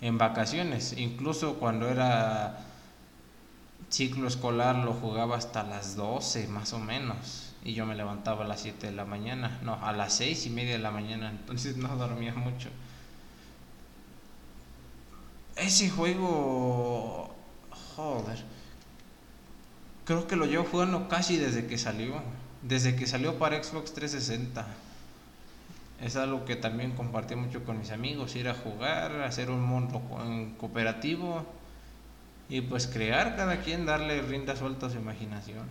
En 0.00 0.18
vacaciones, 0.18 0.94
incluso 0.96 1.54
cuando 1.54 1.88
era 1.88 2.64
ciclo 3.90 4.28
escolar 4.28 4.76
lo 4.76 4.94
jugaba 4.94 5.36
hasta 5.36 5.64
las 5.64 5.96
12 5.96 6.48
más 6.48 6.72
o 6.72 6.78
menos 6.78 7.52
y 7.64 7.74
yo 7.74 7.84
me 7.84 7.94
levantaba 7.94 8.44
a 8.44 8.48
las 8.48 8.60
7 8.60 8.86
de 8.86 8.92
la 8.92 9.04
mañana, 9.04 9.58
no, 9.62 9.74
a 9.84 9.92
las 9.92 10.14
6 10.14 10.46
y 10.46 10.50
media 10.50 10.72
de 10.72 10.78
la 10.78 10.90
mañana, 10.90 11.30
entonces 11.30 11.76
no 11.76 11.94
dormía 11.96 12.34
mucho 12.34 12.70
ese 15.56 15.90
juego, 15.90 17.34
joder, 17.96 18.44
creo 20.04 20.26
que 20.26 20.36
lo 20.36 20.46
llevo 20.46 20.64
jugando 20.64 21.08
casi 21.08 21.36
desde 21.36 21.66
que 21.66 21.78
salió, 21.78 22.22
desde 22.62 22.96
que 22.96 23.06
salió 23.06 23.38
para 23.38 23.62
Xbox 23.62 23.92
360. 23.92 24.66
Es 26.00 26.16
algo 26.16 26.44
que 26.44 26.56
también 26.56 26.92
compartí 26.92 27.36
mucho 27.36 27.64
con 27.64 27.78
mis 27.78 27.90
amigos, 27.92 28.34
ir 28.34 28.48
a 28.48 28.54
jugar, 28.54 29.22
hacer 29.22 29.50
un 29.50 29.62
mundo 29.62 30.02
cooperativo 30.58 31.46
y 32.48 32.60
pues 32.60 32.88
crear 32.88 33.36
cada 33.36 33.60
quien, 33.60 33.86
darle 33.86 34.20
rienda 34.20 34.56
suelta 34.56 34.86
a 34.86 34.90
su 34.90 34.98
imaginación. 34.98 35.66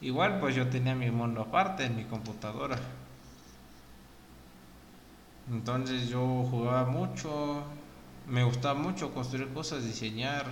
Igual 0.00 0.38
pues 0.38 0.54
yo 0.54 0.68
tenía 0.68 0.94
mi 0.94 1.10
mundo 1.10 1.40
aparte 1.40 1.84
en 1.84 1.96
mi 1.96 2.04
computadora. 2.04 2.78
Entonces 5.50 6.08
yo 6.08 6.46
jugaba 6.50 6.84
mucho, 6.84 7.64
me 8.28 8.44
gustaba 8.44 8.78
mucho 8.78 9.12
construir 9.14 9.52
cosas, 9.52 9.84
diseñar. 9.84 10.46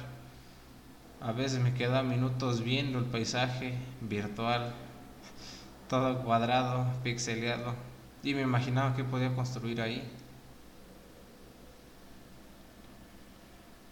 A 1.20 1.32
veces 1.32 1.60
me 1.60 1.74
quedaba 1.74 2.02
minutos 2.02 2.62
viendo 2.62 2.98
el 2.98 3.04
paisaje 3.04 3.74
virtual, 4.00 4.74
todo 5.88 6.22
cuadrado, 6.22 6.86
pixeleado, 7.02 7.74
y 8.22 8.34
me 8.34 8.42
imaginaba 8.42 8.94
que 8.94 9.04
podía 9.04 9.34
construir 9.34 9.80
ahí. 9.80 10.02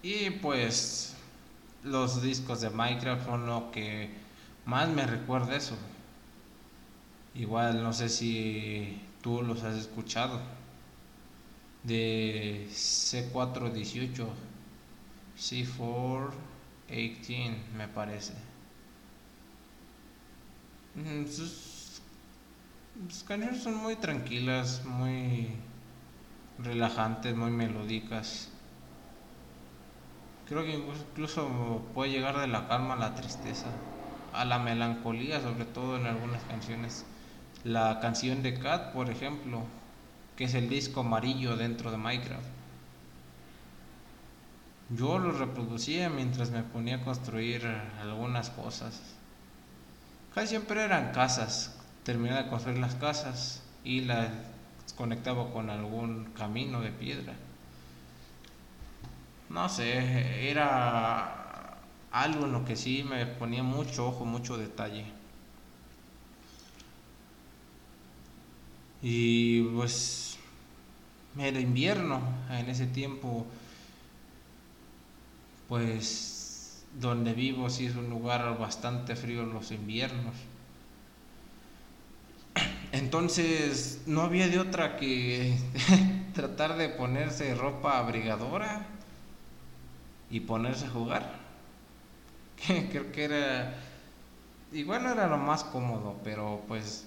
Y 0.02 0.30
pues 0.30 1.16
los 1.82 2.22
discos 2.22 2.60
de 2.60 2.70
Minecraft 2.70 3.24
son 3.24 3.46
lo 3.46 3.70
que 3.70 4.10
más 4.66 4.88
me 4.88 5.06
recuerda 5.06 5.56
eso. 5.56 5.76
Igual 7.34 7.82
no 7.82 7.92
sé 7.92 8.08
si 8.08 9.00
tú 9.22 9.42
los 9.42 9.62
has 9.62 9.76
escuchado 9.76 10.40
de 11.84 12.66
C418, 12.70 14.26
C418 15.38 16.32
me 17.76 17.88
parece. 17.88 18.32
Mm, 20.94 21.26
sus, 21.26 22.00
canciones 23.26 23.62
son 23.62 23.76
muy 23.76 23.96
tranquilas, 23.96 24.84
muy 24.84 25.48
relajantes, 26.58 27.34
muy 27.36 27.50
melódicas. 27.50 28.50
Creo 30.48 30.64
que 30.64 30.74
incluso 30.74 31.82
puede 31.94 32.12
llegar 32.12 32.38
de 32.38 32.46
la 32.46 32.68
calma 32.68 32.94
a 32.94 32.98
la 32.98 33.14
tristeza, 33.14 33.66
a 34.32 34.44
la 34.44 34.58
melancolía, 34.58 35.40
sobre 35.40 35.64
todo 35.64 35.96
en 35.96 36.06
algunas 36.06 36.42
canciones. 36.44 37.04
La 37.64 37.98
canción 38.00 38.42
de 38.42 38.58
Cat, 38.58 38.92
por 38.92 39.10
ejemplo, 39.10 39.64
que 40.36 40.44
es 40.44 40.54
el 40.54 40.68
disco 40.68 41.00
amarillo 41.00 41.56
dentro 41.56 41.90
de 41.90 41.96
Minecraft. 41.96 42.46
Yo 44.90 45.18
lo 45.18 45.32
reproducía 45.32 46.10
mientras 46.10 46.50
me 46.50 46.62
ponía 46.62 46.96
a 46.96 47.04
construir 47.04 47.66
algunas 48.00 48.50
cosas. 48.50 49.00
Casi 50.34 50.48
siempre 50.48 50.82
eran 50.82 51.12
casas. 51.12 51.80
Terminaba 52.02 52.42
de 52.42 52.50
construir 52.50 52.78
las 52.78 52.94
casas 52.96 53.62
y 53.82 54.00
las 54.00 54.28
conectaba 54.96 55.52
con 55.52 55.70
algún 55.70 56.26
camino 56.36 56.80
de 56.80 56.90
piedra. 56.90 57.34
No 59.48 59.68
sé, 59.68 60.50
era 60.50 61.78
algo 62.10 62.46
en 62.46 62.52
lo 62.52 62.64
que 62.64 62.76
sí 62.76 63.04
me 63.08 63.26
ponía 63.26 63.62
mucho 63.62 64.08
ojo, 64.08 64.24
mucho 64.24 64.58
detalle. 64.58 65.04
Y 69.06 69.60
pues 69.64 70.38
era 71.38 71.60
invierno 71.60 72.22
en 72.48 72.70
ese 72.70 72.86
tiempo 72.86 73.46
pues 75.68 76.86
donde 76.98 77.34
vivo 77.34 77.68
sí 77.68 77.84
es 77.84 77.96
un 77.96 78.08
lugar 78.08 78.58
bastante 78.58 79.14
frío 79.14 79.42
en 79.42 79.52
los 79.52 79.72
inviernos. 79.72 80.34
Entonces 82.92 84.04
no 84.06 84.22
había 84.22 84.48
de 84.48 84.58
otra 84.58 84.96
que 84.96 85.54
tratar 86.34 86.78
de 86.78 86.88
ponerse 86.88 87.54
ropa 87.54 87.98
abrigadora 87.98 88.86
y 90.30 90.40
ponerse 90.40 90.86
a 90.86 90.90
jugar. 90.90 91.40
Creo 92.90 93.12
que 93.12 93.24
era 93.24 93.74
igual 94.72 95.02
no 95.02 95.12
era 95.12 95.26
lo 95.26 95.36
más 95.36 95.62
cómodo, 95.62 96.18
pero 96.24 96.62
pues 96.66 97.06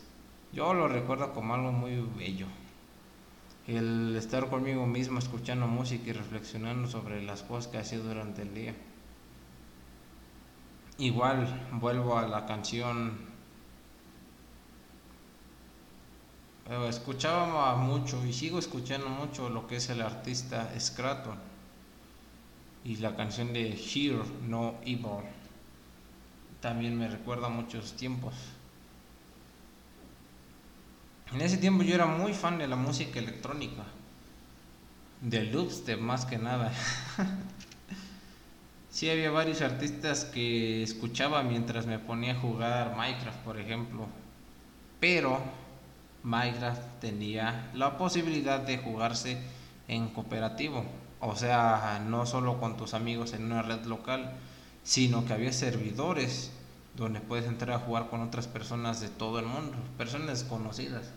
yo 0.57 0.73
lo 0.73 0.87
recuerdo 0.87 1.33
como 1.33 1.53
algo 1.53 1.71
muy 1.71 2.01
bello 2.17 2.47
el 3.67 4.15
estar 4.15 4.49
conmigo 4.49 4.87
mismo 4.87 5.19
escuchando 5.19 5.67
música 5.67 6.09
y 6.09 6.13
reflexionando 6.13 6.87
sobre 6.87 7.21
las 7.21 7.43
cosas 7.43 7.67
que 7.67 7.77
hacía 7.77 7.99
durante 7.99 8.41
el 8.41 8.55
día. 8.55 8.73
Igual 10.97 11.67
vuelvo 11.73 12.17
a 12.17 12.25
la 12.27 12.47
canción. 12.47 13.19
Eh, 16.69 16.87
escuchaba 16.89 17.75
mucho 17.75 18.25
y 18.25 18.33
sigo 18.33 18.57
escuchando 18.57 19.09
mucho 19.09 19.49
lo 19.49 19.67
que 19.67 19.75
es 19.75 19.89
el 19.89 20.01
artista 20.01 20.73
Scraton 20.79 21.37
y 22.83 22.95
la 22.95 23.15
canción 23.15 23.53
de 23.53 23.73
Here 23.73 24.23
No 24.47 24.75
Evil. 24.81 25.23
También 26.61 26.97
me 26.97 27.09
recuerda 27.09 27.45
a 27.45 27.51
muchos 27.51 27.93
tiempos. 27.95 28.56
En 31.34 31.41
ese 31.41 31.57
tiempo 31.57 31.84
yo 31.84 31.96
era 31.96 32.05
muy 32.05 32.34
fan 32.34 32.57
de 32.57 32.67
la 32.67 32.77
música 32.77 33.19
electrónica, 33.19 33.84
del 35.22 35.51
dubstep 35.51 36.00
más 36.00 36.25
que 36.25 36.38
nada. 36.38 36.72
sí 38.89 39.10
había 39.10 39.29
varios 39.29 39.62
artistas 39.62 40.24
que 40.24 40.84
escuchaba 40.84 41.43
mientras 41.43 41.86
me 41.86 42.00
ponía 42.00 42.31
a 42.31 42.39
jugar 42.39 42.96
Minecraft, 42.96 43.39
por 43.39 43.60
ejemplo. 43.60 44.07
Pero 45.01 45.41
Minecraft 46.24 46.81
tenía 47.01 47.72
la 47.74 47.98
posibilidad 47.98 48.62
de 48.62 48.77
jugarse 48.77 49.38
en 49.89 50.07
cooperativo. 50.07 50.86
O 51.19 51.36
sea, 51.36 52.01
no 52.07 52.25
solo 52.25 52.60
con 52.60 52.77
tus 52.77 52.93
amigos 52.93 53.34
en 53.34 53.46
una 53.46 53.63
red 53.63 53.83
local, 53.85 54.31
sino 54.83 55.25
que 55.25 55.33
había 55.33 55.51
servidores 55.51 56.51
donde 56.98 57.22
puedes 57.22 57.46
entrar 57.46 57.77
a 57.77 57.79
jugar 57.79 58.10
con 58.10 58.22
otras 58.22 58.48
personas 58.48 59.00
de 59.00 59.07
todo 59.07 59.40
el 59.40 59.46
mundo, 59.46 59.77
personas 59.98 60.40
desconocidas. 60.40 61.14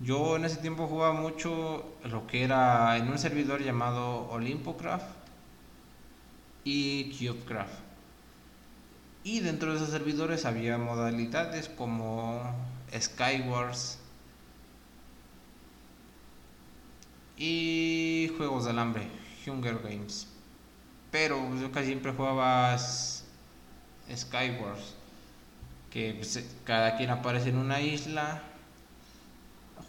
Yo 0.00 0.36
en 0.36 0.44
ese 0.44 0.58
tiempo 0.58 0.86
jugaba 0.86 1.14
mucho 1.14 1.96
lo 2.04 2.26
que 2.26 2.44
era 2.44 2.96
en 2.98 3.08
un 3.08 3.18
servidor 3.18 3.62
llamado 3.62 4.28
Olympocraft 4.28 5.08
y 6.62 7.16
Cubecraft. 7.16 7.80
Y 9.24 9.40
dentro 9.40 9.70
de 9.70 9.76
esos 9.76 9.90
servidores 9.90 10.44
había 10.44 10.78
modalidades 10.78 11.68
como 11.68 12.54
Skywars 12.96 13.98
y 17.36 18.30
juegos 18.36 18.64
de 18.66 18.70
alambre, 18.70 19.08
Hunger 19.46 19.78
Games. 19.82 20.28
Pero 21.10 21.38
yo 21.56 21.72
casi 21.72 21.86
siempre 21.86 22.12
jugaba 22.12 22.76
Skywars, 24.14 24.94
que 25.90 26.14
pues, 26.14 26.44
cada 26.64 26.96
quien 26.96 27.10
aparece 27.10 27.50
en 27.50 27.56
una 27.56 27.80
isla 27.80 28.42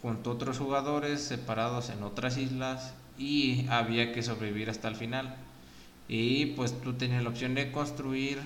junto 0.02 0.32
a 0.32 0.34
otros 0.34 0.58
jugadores 0.58 1.22
separados 1.22 1.90
en 1.90 2.04
otras 2.04 2.38
islas 2.38 2.94
y 3.18 3.68
había 3.70 4.14
que 4.14 4.24
sobrevivir 4.24 4.70
hasta 4.70 4.88
el 4.88 4.96
final. 4.96 5.36
Y 6.08 6.48
pues 6.48 6.80
tú 6.82 6.94
tenías 6.94 7.24
la 7.24 7.30
opción 7.30 7.54
de 7.54 7.72
construir 7.72 8.40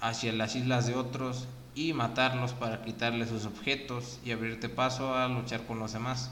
hacia 0.00 0.32
las 0.32 0.54
islas 0.54 0.86
de 0.86 0.94
otros 0.94 1.48
y 1.74 1.92
matarlos 1.92 2.52
para 2.52 2.82
quitarles 2.82 3.28
sus 3.28 3.46
objetos 3.46 4.20
y 4.24 4.32
abrirte 4.32 4.68
paso 4.68 5.14
a 5.14 5.28
luchar 5.28 5.66
con 5.66 5.78
los 5.78 5.92
demás. 5.92 6.30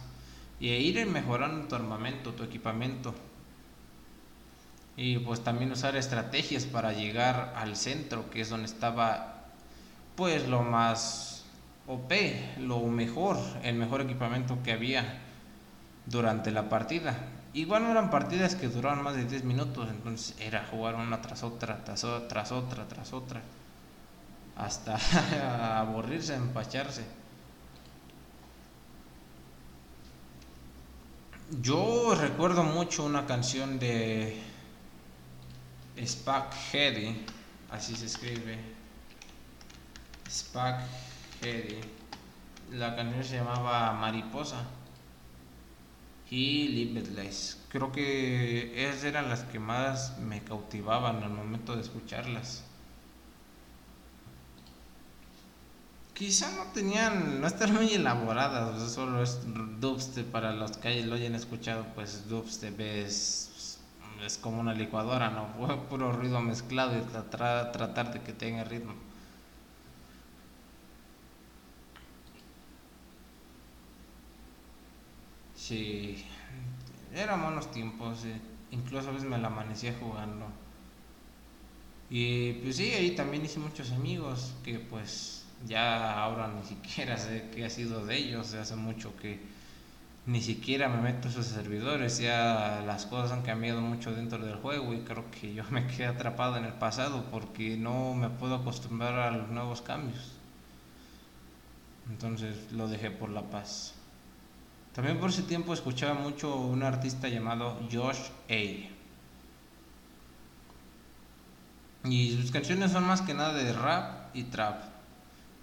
Y 0.61 0.69
ir 0.69 1.05
mejorando 1.07 1.69
tu 1.69 1.75
armamento, 1.75 2.33
tu 2.33 2.43
equipamiento. 2.43 3.15
Y 4.99 5.19
pues 5.21 5.45
también 5.45 5.71
usar 5.71 5.95
estrategias 5.95 6.65
para 6.65 6.93
llegar 6.93 7.55
al 7.55 7.77
centro, 7.77 8.29
que 8.31 8.41
es 8.41 8.49
donde 8.49 8.67
estaba 8.67 9.45
pues 10.17 10.49
lo 10.49 10.65
más 10.65 11.45
OP, 11.87 12.13
lo 12.59 12.81
mejor, 12.81 13.39
el 13.63 13.77
mejor 13.77 14.01
equipamiento 14.01 14.59
que 14.65 14.73
había 14.73 15.21
durante 16.07 16.51
la 16.51 16.69
partida. 16.69 17.17
Igual 17.55 17.85
no 17.85 17.93
eran 17.93 18.11
partidas 18.11 18.57
que 18.57 18.67
duraban 18.67 19.05
más 19.05 19.15
de 19.15 19.25
10 19.25 19.45
minutos, 19.45 19.89
entonces 19.89 20.35
era 20.41 20.67
jugar 20.69 20.97
una 20.97 21.23
tras 21.23 21.45
otra, 21.45 21.85
tras, 21.85 22.05
tras 22.29 22.51
otra, 22.51 22.89
tras 22.89 23.13
otra, 23.13 23.41
hasta 24.57 24.99
aburrirse, 25.79 26.35
empacharse. 26.35 27.05
Yo 31.63 32.17
recuerdo 32.17 32.65
mucho 32.65 33.05
una 33.05 33.25
canción 33.27 33.79
de 33.79 34.48
Spack 36.07 36.55
Heady, 36.73 37.25
así 37.71 37.97
se 37.97 38.07
escribe. 38.07 38.59
Spack 40.31 40.83
la 42.73 42.97
canción 42.97 43.25
se 43.25 43.37
llamaba 43.37 43.93
Mariposa 43.95 44.65
y 46.31 46.69
Limitless. 46.69 47.59
Creo 47.69 47.93
que 47.93 48.89
esas 48.89 49.05
eran 49.05 49.29
las 49.29 49.45
que 49.45 49.59
más 49.59 50.19
me 50.19 50.43
cautivaban 50.43 51.23
al 51.23 51.31
momento 51.31 51.75
de 51.75 51.83
escucharlas. 51.83 52.65
Quizá 56.13 56.51
no 56.51 56.73
tenían, 56.73 57.41
no 57.41 57.47
están 57.47 57.73
muy 57.73 57.93
elaboradas, 57.95 58.93
solo 58.93 59.23
es 59.23 59.39
dubstep 59.81 60.27
para 60.33 60.53
los 60.53 60.77
que 60.77 61.07
lo 61.07 61.15
hayan 61.15 61.37
escuchado, 61.37 61.87
pues 61.95 62.29
dubstep 62.29 62.81
es, 62.81 63.51
es 64.25 64.39
como 64.39 64.61
una 64.61 64.75
licuadora, 64.75 65.31
¿no? 65.31 65.47
Puro 65.89 66.13
ruido 66.13 66.41
mezclado 66.41 66.97
y 66.99 67.03
tratar 67.03 68.13
de 68.13 68.21
que 68.23 68.33
tenga 68.33 68.65
ritmo. 68.65 68.95
Sí, 75.55 76.25
eran 77.15 77.43
buenos 77.43 77.71
tiempos, 77.71 78.25
eh. 78.25 78.41
incluso 78.71 79.09
a 79.11 79.13
veces 79.13 79.29
me 79.29 79.39
la 79.39 79.49
amanecía 79.49 79.95
jugando. 80.01 80.47
Y 82.11 82.55
pues 82.55 82.77
sí, 82.77 82.93
ahí 82.95 83.11
también 83.15 83.45
hice 83.45 83.59
muchos 83.59 83.93
amigos 83.93 84.55
que 84.65 84.79
pues 84.79 85.45
ya 85.67 86.23
ahora 86.23 86.49
ni 86.49 86.65
siquiera 86.65 87.17
sé 87.19 87.51
qué 87.55 87.65
ha 87.65 87.71
sido 87.71 88.07
de 88.07 88.17
ellos, 88.17 88.55
hace 88.55 88.77
mucho 88.77 89.15
que 89.17 89.41
ni 90.29 90.43
siquiera 90.43 90.91
me 90.91 91.01
meto 91.01 91.27
a 91.27 91.31
esos 91.31 91.47
servidores, 91.47 92.19
ya 92.19 92.83
las 92.87 93.07
cosas 93.07 93.33
han 93.33 93.41
cambiado 93.41 93.81
mucho 93.81 94.15
dentro 94.15 94.39
del 94.39 94.57
juego 94.57 94.93
y 94.93 94.99
creo 94.99 95.25
que 95.31 95.55
yo 95.55 95.65
me 95.71 95.87
quedé 95.87 96.05
atrapado 96.05 96.59
en 96.59 96.67
el 96.67 96.75
pasado 96.75 97.25
porque 97.31 97.79
no 97.79 98.13
me 98.13 98.29
puedo 98.29 98.57
acostumbrar 98.57 99.19
a 99.19 99.31
los 99.31 99.49
nuevos 99.49 99.81
cambios. 99.81 100.33
Entonces 102.11 102.71
lo 102.73 102.89
dejé 102.89 103.11
por 103.11 103.31
la 103.31 103.43
paz. 103.43 103.95
También 104.95 105.19
por 105.19 105.31
ese 105.31 105.43
tiempo 105.43 105.73
escuchaba 105.73 106.13
mucho 106.13 106.57
un 106.57 106.83
artista 106.83 107.29
llamado 107.29 107.81
Josh 107.91 108.29
A. 108.51 108.89
Y 112.07 112.37
sus 112.39 112.51
canciones 112.51 112.93
son 112.93 113.07
más 113.07 113.23
que 113.23 113.33
nada 113.33 113.55
de 113.55 113.73
rap 113.73 114.35
y 114.37 114.45
trap. 114.45 114.83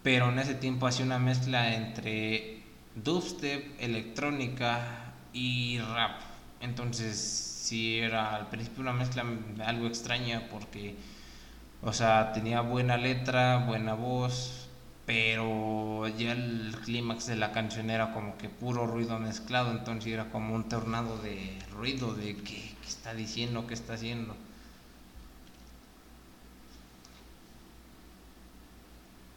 Pero 0.02 0.30
en 0.30 0.40
ese 0.40 0.56
tiempo 0.56 0.88
hacía 0.88 1.06
una 1.06 1.20
mezcla 1.20 1.76
entre 1.76 2.55
dubstep, 2.96 3.80
electrónica 3.80 5.14
y 5.34 5.80
rap. 5.80 6.22
Entonces, 6.62 7.18
sí 7.18 8.00
era 8.00 8.36
al 8.36 8.48
principio 8.50 8.82
una 8.82 8.94
mezcla 8.94 9.26
algo 9.66 9.88
extraña 9.88 10.48
porque, 10.50 10.96
o 11.82 11.94
sea, 11.94 12.32
tenía 12.34 12.62
buena 12.62 12.98
letra, 12.98 13.66
buena 13.66 13.94
voz, 13.94 14.70
pero 15.06 16.08
ya 16.18 16.32
el 16.34 16.76
clímax 16.84 17.28
de 17.28 17.36
la 17.36 17.52
canción 17.52 17.90
era 17.90 18.14
como 18.14 18.38
que 18.38 18.50
puro 18.50 18.88
ruido 18.88 19.20
mezclado, 19.20 19.72
entonces 19.72 20.14
era 20.14 20.30
como 20.32 20.56
un 20.56 20.70
tornado 20.70 21.18
de 21.22 21.58
ruido, 21.72 22.14
de 22.16 22.36
qué, 22.38 22.76
qué 22.82 22.88
está 22.88 23.14
diciendo, 23.14 23.68
qué 23.68 23.74
está 23.76 23.94
haciendo. 23.94 24.36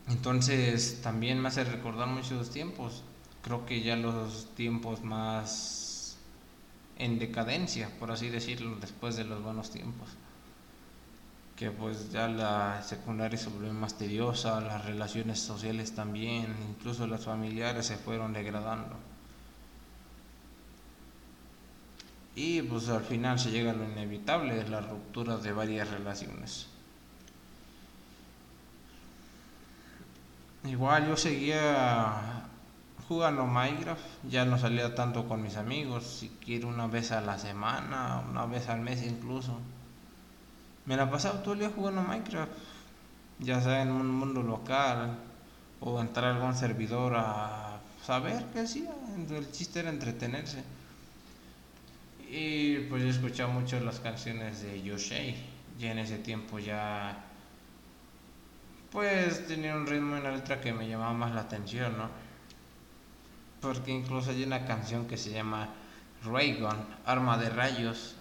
Entonces 0.09 1.01
también 1.03 1.41
me 1.41 1.49
hace 1.49 1.63
recordar 1.65 2.09
muchos 2.09 2.51
tiempos. 2.51 3.05
Creo 3.49 3.65
que 3.65 3.81
ya 3.81 3.97
los 3.97 4.55
tiempos 4.57 5.03
más 5.03 6.19
en 6.99 7.19
decadencia, 7.19 7.89
por 7.99 8.11
así 8.11 8.29
decirlo, 8.29 8.77
después 8.79 9.17
de 9.17 9.25
los 9.25 9.43
buenos 9.43 9.71
tiempos. 9.71 10.07
Que 11.57 11.71
pues 11.71 12.13
ya 12.13 12.29
la 12.29 12.83
secundaria 12.83 13.39
se 13.39 13.49
volvió 13.49 13.73
más 13.73 13.97
tediosa, 13.97 14.61
las 14.61 14.85
relaciones 14.85 15.41
sociales 15.41 15.95
también, 15.95 16.55
incluso 16.69 17.07
las 17.07 17.25
familiares 17.25 17.87
se 17.87 17.97
fueron 17.97 18.35
degradando. 18.35 18.97
Y 22.37 22.61
pues 22.61 22.91
al 22.91 23.03
final 23.03 23.39
se 23.39 23.51
llega 23.51 23.71
a 23.71 23.75
lo 23.75 23.85
inevitable, 23.85 24.69
la 24.69 24.83
ruptura 24.83 25.39
de 25.39 25.53
varias 25.53 25.91
relaciones. 25.91 26.67
Igual 30.65 31.09
yo 31.09 31.17
seguía 31.17 32.48
jugando 33.09 33.47
Minecraft, 33.47 34.03
ya 34.29 34.45
no 34.45 34.59
salía 34.59 34.95
tanto 34.95 35.27
con 35.27 35.43
mis 35.43 35.57
amigos, 35.57 36.05
si 36.05 36.29
quiero 36.45 36.69
una 36.69 36.87
vez 36.87 37.11
a 37.11 37.23
la 37.23 37.39
semana, 37.39 38.23
una 38.29 38.45
vez 38.45 38.69
al 38.69 38.81
mes 38.81 39.03
incluso. 39.03 39.59
Me 40.85 40.97
la 40.97 41.11
pasaba 41.11 41.43
todo 41.43 41.55
el 41.55 41.61
día 41.61 41.71
jugando 41.75 42.03
Minecraft, 42.03 42.53
ya 43.39 43.63
sea 43.63 43.83
en 43.83 43.93
un 43.93 44.11
mundo 44.11 44.43
local 44.43 45.19
o 45.81 46.01
entrar 46.01 46.27
a 46.27 46.37
algún 46.37 46.55
servidor 46.55 47.15
a 47.17 47.81
saber 48.05 48.45
qué 48.53 48.61
hacía, 48.61 48.91
el 49.31 49.51
chiste 49.53 49.81
era 49.81 49.89
entretenerse. 49.89 50.63
Y 52.31 52.81
pues 52.91 53.03
yo 53.03 53.09
escuchaba 53.09 53.51
mucho 53.51 53.81
las 53.81 54.01
canciones 54.01 54.63
de 54.63 54.83
Yoshei, 54.83 55.35
ya 55.79 55.93
en 55.93 55.99
ese 55.99 56.19
tiempo 56.19 56.59
ya 56.59 57.25
pues 58.93 59.47
tenía 59.47 59.75
un 59.75 59.87
ritmo 59.87 60.17
y 60.17 60.21
una 60.21 60.31
letra 60.31 60.61
que 60.61 60.73
me 60.73 60.89
llamaba 60.89 61.13
más 61.13 61.35
la 61.35 61.43
atención, 61.43 61.97
¿no? 61.97 62.28
Porque 63.61 63.91
incluso 63.91 64.31
hay 64.31 64.45
una 64.45 64.65
canción 64.67 65.07
que 65.07 65.17
se 65.17 65.31
llama 65.31 65.69
Raygun, 66.25 66.77
Arma 67.05 67.39
de 67.39 67.51
Rayos, 67.51 68.15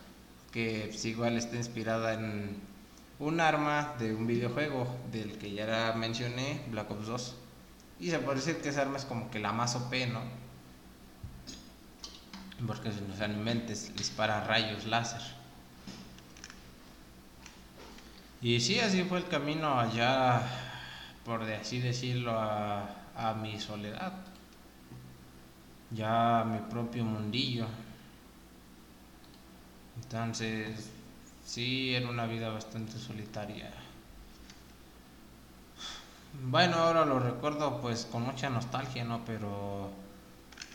que 0.52 0.88
pues, 0.90 1.06
igual 1.06 1.38
está 1.38 1.56
inspirada 1.56 2.14
en 2.14 2.60
un 3.20 3.40
arma 3.40 3.96
de 4.00 4.14
un 4.14 4.28
videojuego 4.28 4.88
del 5.12 5.38
que 5.38 5.52
ya 5.52 5.94
mencioné, 5.98 6.64
Black 6.70 6.90
Ops 6.92 7.08
2. 7.08 7.36
Y 8.00 8.10
se 8.10 8.20
puede 8.20 8.38
decir 8.38 8.58
que 8.62 8.70
esa 8.70 8.82
arma 8.82 8.98
es 8.98 9.06
como 9.06 9.30
que 9.32 9.40
la 9.40 9.52
más 9.52 9.76
OP, 9.76 9.92
¿no? 10.12 10.22
Porque 12.66 12.92
si 12.92 13.02
no 13.02 13.16
se 13.16 13.26
inventes, 13.26 13.96
dispara 13.96 14.44
rayos 14.44 14.86
láser. 14.86 15.22
Y 18.42 18.60
sí, 18.60 18.80
así 18.80 19.04
fue 19.04 19.20
el 19.20 19.28
camino 19.28 19.80
allá, 19.80 20.42
por 21.26 21.42
así 21.44 21.80
decirlo, 21.80 22.40
a, 22.40 22.88
a 23.16 23.34
mi 23.34 23.60
soledad. 23.60 24.14
Ya 25.92 26.44
mi 26.46 26.60
propio 26.70 27.04
mundillo. 27.04 27.68
Entonces, 30.02 30.90
sí, 31.46 31.94
era 31.96 32.10
una 32.10 32.26
vida 32.26 32.50
bastante 32.50 32.98
solitaria. 32.98 33.72
Bueno, 36.44 36.76
ahora 36.78 37.06
lo 37.06 37.20
recuerdo 37.20 37.82
pues 37.82 38.06
con 38.06 38.24
mucha 38.24 38.50
nostalgia, 38.50 39.04
¿no? 39.04 39.24
Pero 39.26 39.90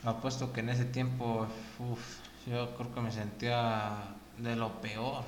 apuesto 0.05 0.53
que 0.53 0.61
en 0.61 0.69
ese 0.69 0.85
tiempo, 0.85 1.47
uff, 1.79 2.19
yo 2.47 2.75
creo 2.77 2.93
que 2.93 3.01
me 3.01 3.11
sentía 3.11 4.15
de 4.37 4.55
lo 4.55 4.81
peor. 4.81 5.23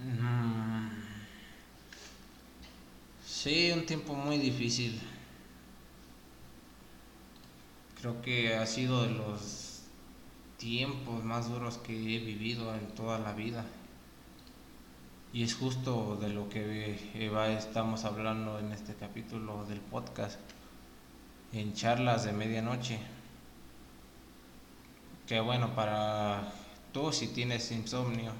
Mm. 0.00 0.88
Sí, 3.24 3.70
un 3.72 3.84
tiempo 3.84 4.14
muy 4.14 4.38
difícil. 4.38 5.00
Creo 8.06 8.22
que 8.22 8.54
ha 8.54 8.64
sido 8.66 9.02
de 9.02 9.10
los 9.10 9.80
tiempos 10.58 11.24
más 11.24 11.48
duros 11.48 11.78
que 11.78 11.92
he 11.92 12.20
vivido 12.20 12.72
en 12.72 12.86
toda 12.94 13.18
la 13.18 13.32
vida. 13.32 13.64
Y 15.32 15.42
es 15.42 15.56
justo 15.56 16.16
de 16.20 16.28
lo 16.28 16.48
que 16.48 17.00
Eva 17.14 17.48
estamos 17.48 18.04
hablando 18.04 18.60
en 18.60 18.70
este 18.70 18.94
capítulo 18.94 19.64
del 19.64 19.80
podcast, 19.80 20.38
en 21.52 21.74
charlas 21.74 22.22
de 22.22 22.32
medianoche. 22.32 23.00
Que 25.26 25.40
bueno, 25.40 25.74
para 25.74 26.52
tú 26.92 27.12
si 27.12 27.26
tienes 27.26 27.72
insomnio, 27.72 28.30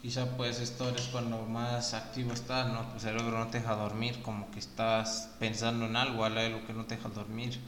quizá 0.00 0.34
pues 0.38 0.60
esto 0.60 0.88
es 0.88 1.08
cuando 1.08 1.42
más 1.42 1.92
activo 1.92 2.32
estás, 2.32 2.72
¿no? 2.72 2.90
Tu 2.94 3.00
cerebro 3.00 3.38
no 3.38 3.48
te 3.48 3.60
deja 3.60 3.74
dormir, 3.74 4.22
como 4.22 4.50
que 4.50 4.60
estás 4.60 5.28
pensando 5.38 5.84
en 5.84 5.94
algo, 5.94 6.24
algo 6.24 6.66
que 6.66 6.72
no 6.72 6.86
te 6.86 6.96
deja 6.96 7.10
dormir. 7.10 7.60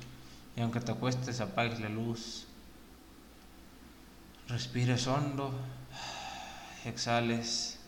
Y 0.57 0.61
aunque 0.61 0.81
te 0.81 0.93
acuestes, 0.93 1.41
apagues 1.41 1.81
la 1.81 1.89
luz. 1.89 2.47
Respires 4.49 5.07
hondo, 5.07 5.53
exhales. 6.85 7.79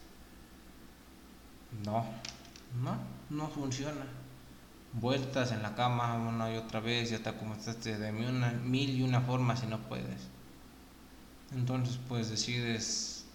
No, 1.84 2.06
no, 2.82 2.96
no 3.30 3.48
funciona. 3.48 4.06
Vueltas 4.92 5.52
en 5.52 5.62
la 5.62 5.74
cama 5.74 6.14
una 6.14 6.52
y 6.52 6.56
otra 6.56 6.80
vez, 6.80 7.10
ya 7.10 7.18
te 7.18 7.28
acomodaste 7.28 7.98
de 7.98 8.12
mil 8.12 8.90
y 8.90 9.02
una 9.02 9.20
formas 9.20 9.62
y 9.62 9.66
no 9.66 9.78
puedes. 9.80 10.28
Entonces 11.52 11.98
pues 12.08 12.30
decides 12.30 13.26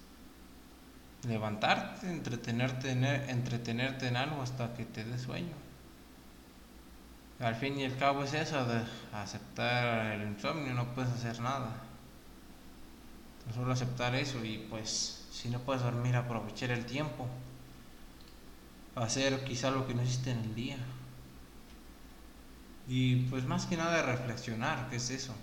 levantarte, 1.27 2.11
entretenerte 2.11 2.91
en, 2.91 3.05
e, 3.05 3.29
entretenerte 3.29 4.07
en 4.07 4.17
algo 4.17 4.41
hasta 4.41 4.73
que 4.73 4.85
te 4.85 5.03
dé 5.03 5.17
sueño. 5.17 5.53
Al 7.41 7.55
fin 7.55 7.79
y 7.79 7.85
al 7.85 7.97
cabo 7.97 8.23
es 8.23 8.33
eso, 8.33 8.63
de 8.65 8.83
aceptar 9.11 10.13
el 10.13 10.27
insomnio, 10.27 10.73
no 10.73 10.93
puedes 10.93 11.11
hacer 11.11 11.39
nada. 11.39 11.71
Solo 13.51 13.73
aceptar 13.73 14.13
eso 14.13 14.45
y 14.45 14.59
pues 14.69 15.27
si 15.31 15.49
no 15.49 15.59
puedes 15.59 15.81
dormir 15.81 16.15
aprovechar 16.15 16.69
el 16.69 16.85
tiempo. 16.85 17.27
Hacer 18.93 19.43
quizá 19.43 19.71
lo 19.71 19.87
que 19.87 19.95
no 19.95 20.03
hiciste 20.03 20.29
en 20.29 20.39
el 20.39 20.53
día. 20.53 20.77
Y 22.87 23.23
pues 23.27 23.45
más 23.45 23.65
que 23.65 23.75
nada 23.75 24.03
reflexionar, 24.03 24.89
¿qué 24.89 24.97
es 24.97 25.09
eso? 25.09 25.33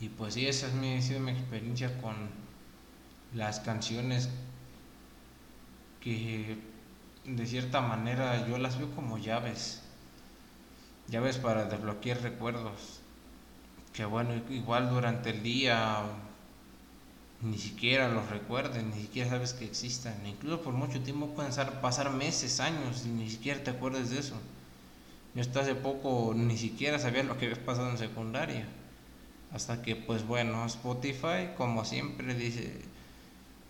Y 0.00 0.10
pues 0.10 0.34
sí, 0.34 0.46
esa 0.46 0.66
es 0.66 0.74
mi, 0.74 0.96
ha 0.96 1.02
sido 1.02 1.20
mi 1.20 1.32
experiencia 1.32 1.98
con 2.02 2.14
las 3.34 3.60
canciones 3.60 4.28
que 6.00 6.58
de 7.36 7.46
cierta 7.46 7.80
manera 7.80 8.46
yo 8.48 8.58
las 8.58 8.78
veo 8.78 8.90
como 8.94 9.18
llaves, 9.18 9.82
llaves 11.08 11.38
para 11.38 11.64
desbloquear 11.64 12.22
recuerdos, 12.22 13.00
que 13.92 14.04
bueno, 14.04 14.34
igual 14.50 14.90
durante 14.90 15.30
el 15.30 15.42
día 15.42 16.02
ni 17.42 17.58
siquiera 17.58 18.08
los 18.08 18.28
recuerdes, 18.30 18.82
ni 18.82 19.00
siquiera 19.00 19.30
sabes 19.30 19.52
que 19.52 19.64
existan, 19.64 20.14
incluso 20.26 20.62
por 20.62 20.72
mucho 20.72 21.00
tiempo 21.00 21.28
pueden 21.28 21.52
pasar 21.80 22.10
meses, 22.10 22.60
años 22.60 23.04
y 23.04 23.08
ni 23.10 23.30
siquiera 23.30 23.62
te 23.62 23.70
acuerdes 23.70 24.10
de 24.10 24.20
eso. 24.20 24.34
Yo 25.34 25.42
hasta 25.42 25.60
hace 25.60 25.74
poco 25.74 26.32
ni 26.34 26.56
siquiera 26.56 26.98
sabía 26.98 27.22
lo 27.22 27.38
que 27.38 27.46
había 27.46 27.64
pasado 27.64 27.90
en 27.90 27.98
secundaria. 27.98 28.66
Hasta 29.52 29.82
que, 29.82 29.96
pues 29.96 30.26
bueno, 30.26 30.64
Spotify, 30.66 31.50
como 31.56 31.84
siempre, 31.84 32.34
dice, 32.34 32.82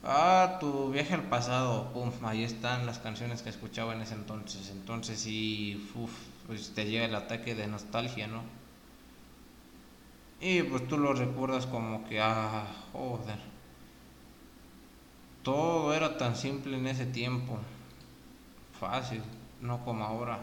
Ah, 0.04 0.58
tu 0.60 0.90
viaje 0.90 1.14
al 1.14 1.24
pasado, 1.24 1.92
pum, 1.92 2.12
ahí 2.22 2.44
están 2.44 2.86
las 2.86 2.98
canciones 2.98 3.42
que 3.42 3.50
escuchaba 3.50 3.94
en 3.94 4.00
ese 4.02 4.14
entonces. 4.14 4.70
Entonces 4.70 5.26
uf, 5.94 6.12
pues 6.46 6.72
te 6.74 6.86
llega 6.86 7.04
el 7.06 7.14
ataque 7.14 7.54
de 7.54 7.66
nostalgia, 7.66 8.26
¿no? 8.26 8.42
Y 10.40 10.62
pues 10.62 10.86
tú 10.88 10.98
lo 10.98 11.12
recuerdas 11.14 11.66
como 11.66 12.04
que, 12.08 12.20
ah, 12.20 12.64
joder. 12.92 13.38
Todo 15.42 15.94
era 15.94 16.16
tan 16.16 16.36
simple 16.36 16.76
en 16.76 16.86
ese 16.86 17.06
tiempo. 17.06 17.58
Fácil, 18.78 19.22
no 19.60 19.84
como 19.84 20.04
ahora. 20.04 20.38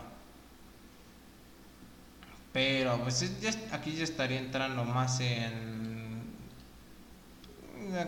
Pero 2.52 2.98
pues 3.04 3.40
ya, 3.42 3.52
aquí 3.74 3.94
ya 3.96 4.04
estaría 4.04 4.40
entrando 4.40 4.84
más 4.86 5.20
en 5.20 5.95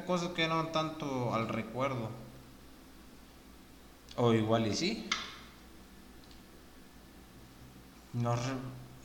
cosas 0.06 0.30
que 0.30 0.48
no 0.48 0.68
tanto 0.68 1.34
al 1.34 1.48
recuerdo. 1.48 2.10
O 4.16 4.34
igual 4.34 4.68
y 4.68 4.74
sí. 4.74 5.10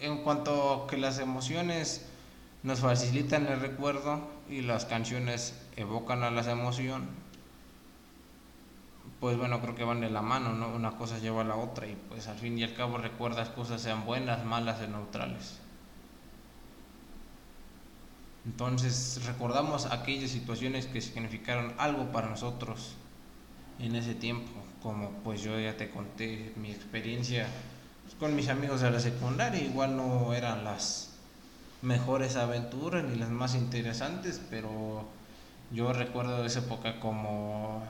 en 0.00 0.22
cuanto 0.24 0.84
a 0.84 0.86
que 0.86 0.96
las 0.96 1.18
emociones 1.18 2.06
nos 2.62 2.80
facilitan 2.80 3.46
el 3.46 3.60
recuerdo 3.60 4.20
y 4.48 4.62
las 4.62 4.84
canciones 4.84 5.54
evocan 5.76 6.22
a 6.22 6.30
la 6.30 6.50
emoción, 6.50 7.08
pues 9.20 9.36
bueno, 9.36 9.60
creo 9.60 9.74
que 9.74 9.84
van 9.84 10.00
de 10.00 10.10
la 10.10 10.22
mano, 10.22 10.52
¿no? 10.52 10.68
Una 10.68 10.96
cosa 10.96 11.18
lleva 11.18 11.42
a 11.42 11.44
la 11.44 11.56
otra 11.56 11.86
y 11.86 11.96
pues 12.08 12.26
al 12.26 12.38
fin 12.38 12.58
y 12.58 12.64
al 12.64 12.74
cabo 12.74 12.98
recuerdas 12.98 13.50
cosas 13.50 13.80
sean 13.80 14.04
buenas, 14.04 14.44
malas 14.44 14.80
o 14.80 14.88
neutrales. 14.88 15.61
Entonces 18.44 19.20
recordamos 19.24 19.86
aquellas 19.86 20.30
situaciones 20.30 20.86
que 20.86 21.00
significaron 21.00 21.74
algo 21.78 22.10
para 22.10 22.28
nosotros 22.28 22.96
en 23.78 23.94
ese 23.94 24.14
tiempo, 24.14 24.50
como 24.82 25.10
pues 25.24 25.42
yo 25.42 25.58
ya 25.58 25.76
te 25.76 25.90
conté 25.90 26.52
mi 26.56 26.70
experiencia 26.70 27.46
con 28.18 28.34
mis 28.36 28.48
amigos 28.48 28.80
de 28.80 28.90
la 28.90 29.00
secundaria, 29.00 29.62
igual 29.62 29.96
no 29.96 30.34
eran 30.34 30.64
las 30.64 31.10
mejores 31.82 32.36
aventuras 32.36 33.04
ni 33.04 33.16
las 33.16 33.30
más 33.30 33.54
interesantes, 33.54 34.40
pero 34.50 35.08
yo 35.72 35.92
recuerdo 35.92 36.44
esa 36.44 36.60
época 36.60 37.00
como 37.00 37.82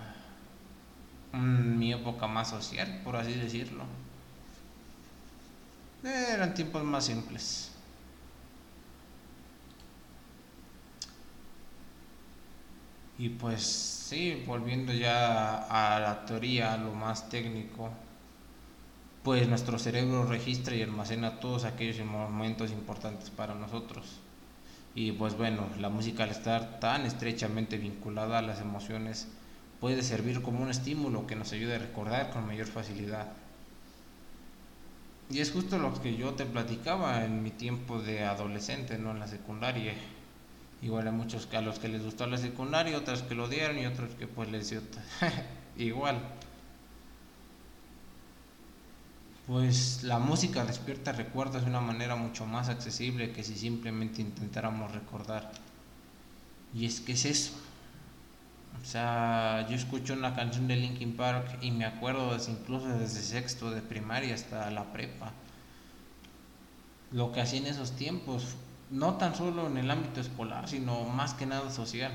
mi 1.33 1.93
época 1.93 2.27
más 2.27 2.51
social, 2.51 3.01
por 3.05 3.17
así 3.17 3.35
decirlo. 3.35 3.85
Eran 6.05 6.55
tiempos 6.55 6.85
más 6.85 7.07
simples. 7.07 7.72
Y 13.23 13.29
pues 13.29 13.63
sí, 13.63 14.43
volviendo 14.49 14.93
ya 14.93 15.59
a 15.71 16.01
la 16.01 16.27
teoría, 16.27 16.75
a 16.75 16.77
lo 16.77 16.93
más 16.93 17.29
técnico, 17.29 17.89
pues 19.23 19.47
nuestro 19.47 19.79
cerebro 19.79 20.27
registra 20.27 20.75
y 20.75 20.83
almacena 20.83 21.39
todos 21.39 21.63
aquellos 21.63 22.05
momentos 22.05 22.73
importantes 22.73 23.31
para 23.31 23.55
nosotros. 23.55 24.19
Y 24.97 25.13
pues 25.13 25.37
bueno, 25.37 25.69
la 25.79 25.89
música 25.89 26.25
al 26.25 26.31
estar 26.31 26.81
tan 26.81 27.07
estrechamente 27.07 27.79
vinculada 27.79 28.39
a 28.39 28.43
las 28.43 28.61
emociones 28.61 29.29
puede 29.79 30.03
servir 30.03 30.43
como 30.43 30.61
un 30.61 30.71
estímulo 30.71 31.25
que 31.25 31.37
nos 31.37 31.53
ayude 31.53 31.77
a 31.77 31.79
recordar 31.79 32.31
con 32.31 32.45
mayor 32.45 32.67
facilidad. 32.67 33.29
Y 35.31 35.39
es 35.39 35.53
justo 35.53 35.79
lo 35.79 35.95
que 36.03 36.17
yo 36.17 36.35
te 36.35 36.45
platicaba 36.45 37.25
en 37.25 37.45
mi 37.45 37.53
tiempo 37.53 38.03
de 38.03 38.25
adolescente, 38.25 38.99
no 38.99 39.13
en 39.13 39.21
la 39.21 39.29
secundaria. 39.29 39.95
Igual 40.83 41.07
hay 41.07 41.13
muchos 41.13 41.49
a 41.55 41.61
los 41.61 41.79
que 41.79 41.89
les 41.89 42.03
gustó 42.03 42.27
la 42.27 42.37
secundaria, 42.39 42.99
otros 42.99 43.23
que 43.23 43.37
lo 43.37 43.49
dieron 43.49 43.79
y 43.79 43.87
otros 43.87 44.15
que 44.17 44.27
pues 44.27 44.51
les 44.51 44.69
dio 44.69 44.83
igual. 45.77 46.21
Pues 49.47 50.03
la 50.03 50.19
música 50.19 50.65
despierta 50.65 51.13
recuerdos 51.13 51.63
de 51.63 51.71
una 51.71 51.81
manera 51.81 52.17
mucho 52.17 52.47
más 52.47 52.69
accesible 52.69 53.33
que 53.33 53.45
si 53.45 53.57
simplemente 53.57 54.23
intentáramos 54.23 54.91
recordar. 54.93 55.53
Y 56.75 56.87
es 56.87 57.01
que 57.01 57.13
es 57.13 57.27
eso. 57.27 57.53
O 58.81 58.85
sea, 58.85 59.67
yo 59.69 59.77
escucho 59.77 60.15
una 60.15 60.35
canción 60.35 60.67
de 60.67 60.77
Linkin 60.77 61.17
Park 61.17 61.59
y 61.61 61.71
me 61.71 61.85
acuerdo 61.85 62.37
incluso 62.49 62.89
desde 62.89 63.21
sexto 63.23 63.71
de 63.71 63.83
primaria 63.83 64.35
hasta 64.35 64.69
la 64.73 64.93
prepa. 64.93 65.33
Lo 67.13 67.31
que 67.31 67.41
hacía 67.41 67.61
en 67.61 67.67
esos 67.67 67.93
tiempos 67.93 68.57
no 68.93 69.15
tan 69.15 69.35
solo 69.35 69.67
en 69.67 69.79
el 69.79 69.91
ámbito 69.91 70.21
escolar, 70.21 70.69
sino 70.69 71.05
más 71.05 71.33
que 71.33 71.47
nada 71.47 71.71
social. 71.71 72.13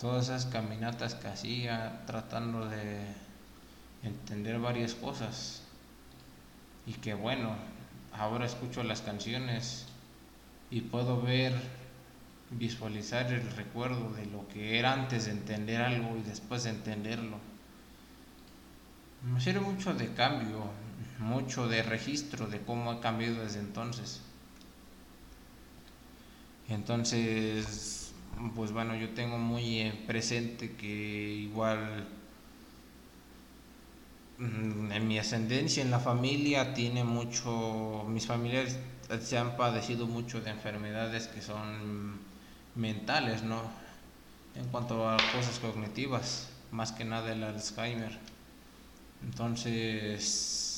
Todas 0.00 0.24
esas 0.24 0.46
caminatas 0.46 1.14
que 1.14 1.28
hacía 1.28 2.02
tratando 2.06 2.66
de 2.66 3.00
entender 4.02 4.58
varias 4.58 4.94
cosas. 4.94 5.62
Y 6.86 6.94
que 6.94 7.12
bueno, 7.14 7.54
ahora 8.12 8.46
escucho 8.46 8.82
las 8.82 9.02
canciones 9.02 9.86
y 10.70 10.80
puedo 10.80 11.20
ver, 11.20 11.54
visualizar 12.50 13.30
el 13.32 13.50
recuerdo 13.52 14.12
de 14.12 14.24
lo 14.26 14.48
que 14.48 14.78
era 14.78 14.94
antes 14.94 15.26
de 15.26 15.32
entender 15.32 15.82
algo 15.82 16.16
y 16.16 16.22
después 16.22 16.64
de 16.64 16.70
entenderlo. 16.70 17.36
Me 19.22 19.40
sirve 19.40 19.60
mucho 19.60 19.92
de 19.92 20.14
cambio, 20.14 20.70
mucho 21.18 21.68
de 21.68 21.82
registro 21.82 22.46
de 22.46 22.62
cómo 22.62 22.90
ha 22.90 23.00
cambiado 23.00 23.42
desde 23.42 23.60
entonces. 23.60 24.22
Entonces, 26.68 28.12
pues 28.54 28.72
bueno, 28.72 28.94
yo 28.96 29.10
tengo 29.10 29.38
muy 29.38 29.92
presente 30.06 30.74
que 30.76 30.86
igual 30.86 32.08
mm, 34.38 34.92
en 34.92 35.08
mi 35.08 35.18
ascendencia 35.18 35.82
en 35.82 35.90
la 35.90 36.00
familia 36.00 36.74
tiene 36.74 37.04
mucho, 37.04 38.04
mis 38.08 38.26
familiares 38.26 38.78
se 39.22 39.38
han 39.38 39.56
padecido 39.56 40.06
mucho 40.06 40.40
de 40.40 40.50
enfermedades 40.50 41.28
que 41.28 41.40
son 41.42 42.20
mentales, 42.74 43.42
¿no? 43.42 43.62
En 44.54 44.66
cuanto 44.68 45.08
a 45.08 45.30
cosas 45.30 45.58
cognitivas, 45.60 46.48
más 46.72 46.92
que 46.92 47.04
nada 47.04 47.32
el 47.32 47.42
Alzheimer. 47.44 48.18
Entonces, 49.22 50.75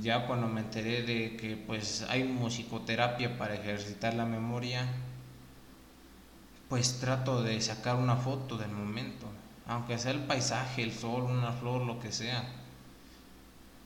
ya 0.00 0.26
cuando 0.26 0.48
me 0.48 0.62
enteré 0.62 1.02
de 1.02 1.36
que 1.36 1.56
pues 1.56 2.02
hay 2.08 2.24
musicoterapia 2.24 3.36
para 3.38 3.54
ejercitar 3.54 4.14
la 4.14 4.24
memoria, 4.24 4.86
pues 6.68 6.98
trato 7.00 7.42
de 7.42 7.60
sacar 7.60 7.96
una 7.96 8.16
foto 8.16 8.56
del 8.56 8.70
momento, 8.70 9.26
aunque 9.66 9.98
sea 9.98 10.12
el 10.12 10.20
paisaje, 10.20 10.82
el 10.82 10.92
sol, 10.92 11.24
una 11.24 11.52
flor, 11.52 11.82
lo 11.82 12.00
que 12.00 12.12
sea, 12.12 12.44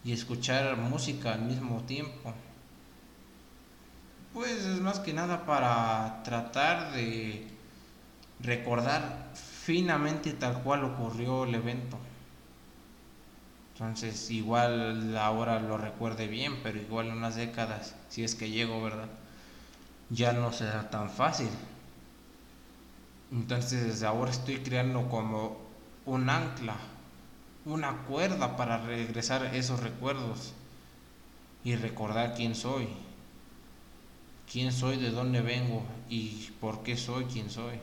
y 0.04 0.12
escuchar 0.12 0.76
música 0.76 1.34
al 1.34 1.42
mismo 1.42 1.82
tiempo. 1.82 2.32
Pues 4.32 4.52
es 4.52 4.80
más 4.80 5.00
que 5.00 5.12
nada 5.12 5.46
para 5.46 6.22
tratar 6.22 6.92
de 6.92 7.48
recordar 8.38 9.30
finamente 9.34 10.32
tal 10.34 10.62
cual 10.62 10.84
ocurrió 10.84 11.44
el 11.44 11.56
evento. 11.56 11.98
Entonces, 13.78 14.30
igual 14.30 15.18
ahora 15.18 15.60
lo 15.60 15.76
recuerde 15.76 16.28
bien, 16.28 16.60
pero 16.62 16.80
igual 16.80 17.08
en 17.08 17.18
unas 17.18 17.36
décadas, 17.36 17.94
si 18.08 18.24
es 18.24 18.34
que 18.34 18.48
llego, 18.48 18.82
¿verdad? 18.82 19.08
Ya 20.08 20.32
no 20.32 20.50
será 20.50 20.88
tan 20.88 21.10
fácil. 21.10 21.50
Entonces, 23.30 24.02
ahora 24.02 24.30
estoy 24.30 24.60
creando 24.60 25.10
como 25.10 25.58
un 26.06 26.30
ancla, 26.30 26.76
una 27.66 27.98
cuerda 28.04 28.56
para 28.56 28.78
regresar 28.78 29.54
esos 29.54 29.80
recuerdos 29.82 30.54
y 31.62 31.76
recordar 31.76 32.32
quién 32.34 32.54
soy. 32.54 32.88
Quién 34.50 34.72
soy, 34.72 34.96
de 34.96 35.10
dónde 35.10 35.42
vengo 35.42 35.82
y 36.08 36.50
por 36.62 36.82
qué 36.82 36.96
soy 36.96 37.24
quien 37.24 37.50
soy. 37.50 37.78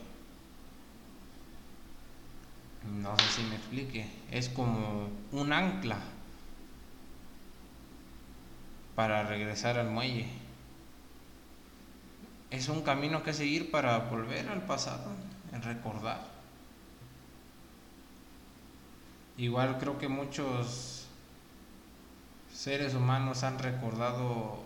No 2.84 3.18
sé 3.18 3.30
si 3.30 3.44
me 3.44 3.56
explique. 3.56 4.06
Es 4.30 4.50
como 4.50 5.10
un 5.32 5.54
ancla 5.54 6.00
para 8.96 9.24
regresar 9.24 9.78
al 9.78 9.90
muelle. 9.90 10.28
Es 12.50 12.70
un 12.70 12.84
camino 12.84 13.24
que 13.24 13.34
seguir 13.34 13.70
para 13.72 13.98
volver 13.98 14.48
al 14.48 14.66
pasado, 14.66 15.12
en 15.52 15.62
recordar. 15.62 16.22
Igual 19.38 19.78
creo 19.80 19.98
que 19.98 20.08
muchos 20.08 21.08
seres 22.54 22.94
humanos 22.94 23.44
han 23.44 23.60
recordado, 23.60 24.64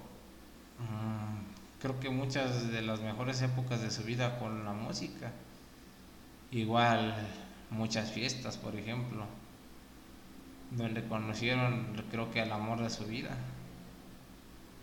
mm, 0.79 1.79
creo 1.81 1.99
que 1.99 2.09
muchas 2.09 2.69
de 2.71 2.81
las 2.81 3.01
mejores 3.01 3.41
épocas 3.41 3.81
de 3.81 3.91
su 3.91 4.03
vida 4.03 4.39
con 4.39 4.65
la 4.65 4.73
música. 4.73 5.31
Igual 6.51 7.13
muchas 7.69 8.11
fiestas, 8.11 8.57
por 8.57 8.75
ejemplo, 8.75 9.25
donde 10.71 11.07
conocieron 11.07 11.87
creo 12.11 12.31
que 12.31 12.41
al 12.41 12.51
amor 12.51 12.81
de 12.81 12.89
su 12.89 13.05
vida. 13.05 13.35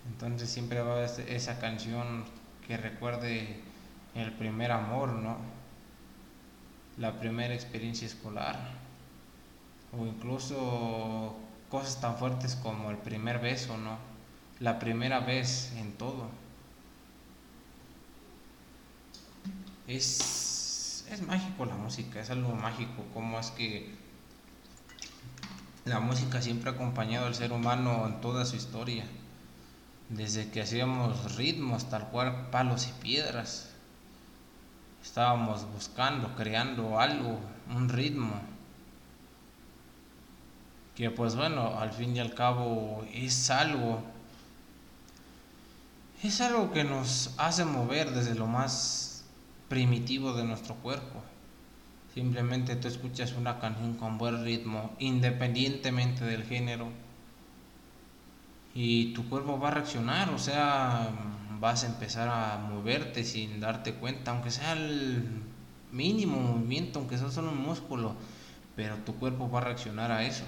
Entonces 0.06 0.50
siempre 0.50 0.80
va 0.80 0.92
a 0.92 0.96
haber 0.98 1.10
esa 1.28 1.58
canción 1.60 2.24
que 2.66 2.76
recuerde 2.76 3.60
el 4.14 4.32
primer 4.32 4.70
amor, 4.70 5.10
¿no? 5.10 5.36
La 6.98 7.18
primera 7.18 7.54
experiencia 7.54 8.06
escolar. 8.06 8.56
O 9.98 10.06
incluso 10.06 11.36
cosas 11.70 12.00
tan 12.00 12.16
fuertes 12.16 12.56
como 12.56 12.90
el 12.90 12.98
primer 12.98 13.38
beso, 13.38 13.76
¿no? 13.78 13.98
La 14.60 14.78
primera 14.78 15.20
vez 15.20 15.72
en 15.76 15.92
todo. 15.92 16.28
Es 19.86 20.43
es 21.14 21.22
mágico 21.22 21.64
la 21.64 21.76
música, 21.76 22.20
es 22.20 22.30
algo 22.30 22.54
mágico, 22.54 23.04
como 23.14 23.38
es 23.38 23.52
que 23.52 23.94
la 25.84 26.00
música 26.00 26.42
siempre 26.42 26.70
ha 26.70 26.74
acompañado 26.74 27.26
al 27.26 27.36
ser 27.36 27.52
humano 27.52 28.06
en 28.06 28.20
toda 28.20 28.44
su 28.44 28.56
historia, 28.56 29.04
desde 30.08 30.50
que 30.50 30.60
hacíamos 30.60 31.36
ritmos 31.36 31.88
tal 31.88 32.08
cual 32.08 32.50
palos 32.50 32.88
y 32.88 33.00
piedras, 33.00 33.70
estábamos 35.02 35.70
buscando, 35.72 36.34
creando 36.34 36.98
algo, 36.98 37.38
un 37.74 37.88
ritmo. 37.88 38.40
que 40.96 41.10
pues 41.10 41.36
bueno, 41.36 41.78
al 41.78 41.92
fin 41.92 42.16
y 42.16 42.20
al 42.20 42.34
cabo 42.34 43.04
es 43.12 43.50
algo, 43.50 44.02
es 46.24 46.40
algo 46.40 46.72
que 46.72 46.82
nos 46.82 47.34
hace 47.36 47.64
mover 47.64 48.10
desde 48.12 48.34
lo 48.34 48.46
más 48.46 49.13
primitivo 49.68 50.32
de 50.32 50.44
nuestro 50.44 50.74
cuerpo. 50.76 51.22
Simplemente 52.14 52.76
tú 52.76 52.88
escuchas 52.88 53.32
una 53.32 53.58
canción 53.58 53.94
con 53.94 54.18
buen 54.18 54.44
ritmo, 54.44 54.92
independientemente 54.98 56.24
del 56.24 56.44
género, 56.44 56.88
y 58.74 59.12
tu 59.14 59.28
cuerpo 59.28 59.58
va 59.58 59.68
a 59.68 59.72
reaccionar, 59.72 60.30
o 60.30 60.38
sea, 60.38 61.10
vas 61.60 61.84
a 61.84 61.86
empezar 61.86 62.28
a 62.28 62.58
moverte 62.58 63.24
sin 63.24 63.60
darte 63.60 63.94
cuenta, 63.94 64.32
aunque 64.32 64.50
sea 64.50 64.72
el 64.72 65.24
mínimo 65.92 66.40
movimiento, 66.40 66.98
aunque 66.98 67.18
sea 67.18 67.30
solo 67.30 67.50
un 67.50 67.62
músculo, 67.62 68.14
pero 68.76 68.96
tu 68.98 69.14
cuerpo 69.14 69.50
va 69.50 69.60
a 69.60 69.64
reaccionar 69.64 70.10
a 70.10 70.24
eso. 70.24 70.44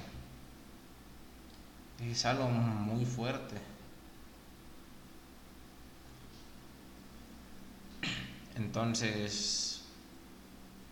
Es 2.10 2.26
algo 2.26 2.48
muy 2.48 3.04
fuerte. 3.04 3.56
Entonces, 8.56 9.82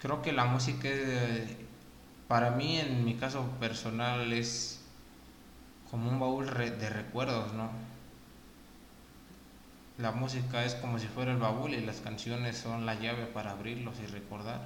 creo 0.01 0.21
que 0.23 0.33
la 0.33 0.45
música, 0.45 0.89
para 2.29 2.51
mí, 2.51 2.79
en 2.79 3.05
mi 3.05 3.15
caso 3.15 3.47
personal, 3.59 4.33
es 4.33 4.81
como 5.91 6.11
un 6.11 6.21
baúl 6.21 6.47
de 6.47 6.91
recuerdos, 6.91 7.53
¿no? 7.55 7.71
La 9.97 10.11
música 10.13 10.65
es 10.65 10.75
como 10.75 10.99
si 10.99 11.07
fuera 11.07 11.33
el 11.33 11.39
baúl 11.39 11.73
y 11.73 11.81
las 11.81 12.01
canciones 12.01 12.59
son 12.59 12.85
la 12.85 12.97
llave 12.97 13.27
para 13.27 13.53
abrirlos 13.53 13.95
y 14.03 14.07
recordar. 14.07 14.61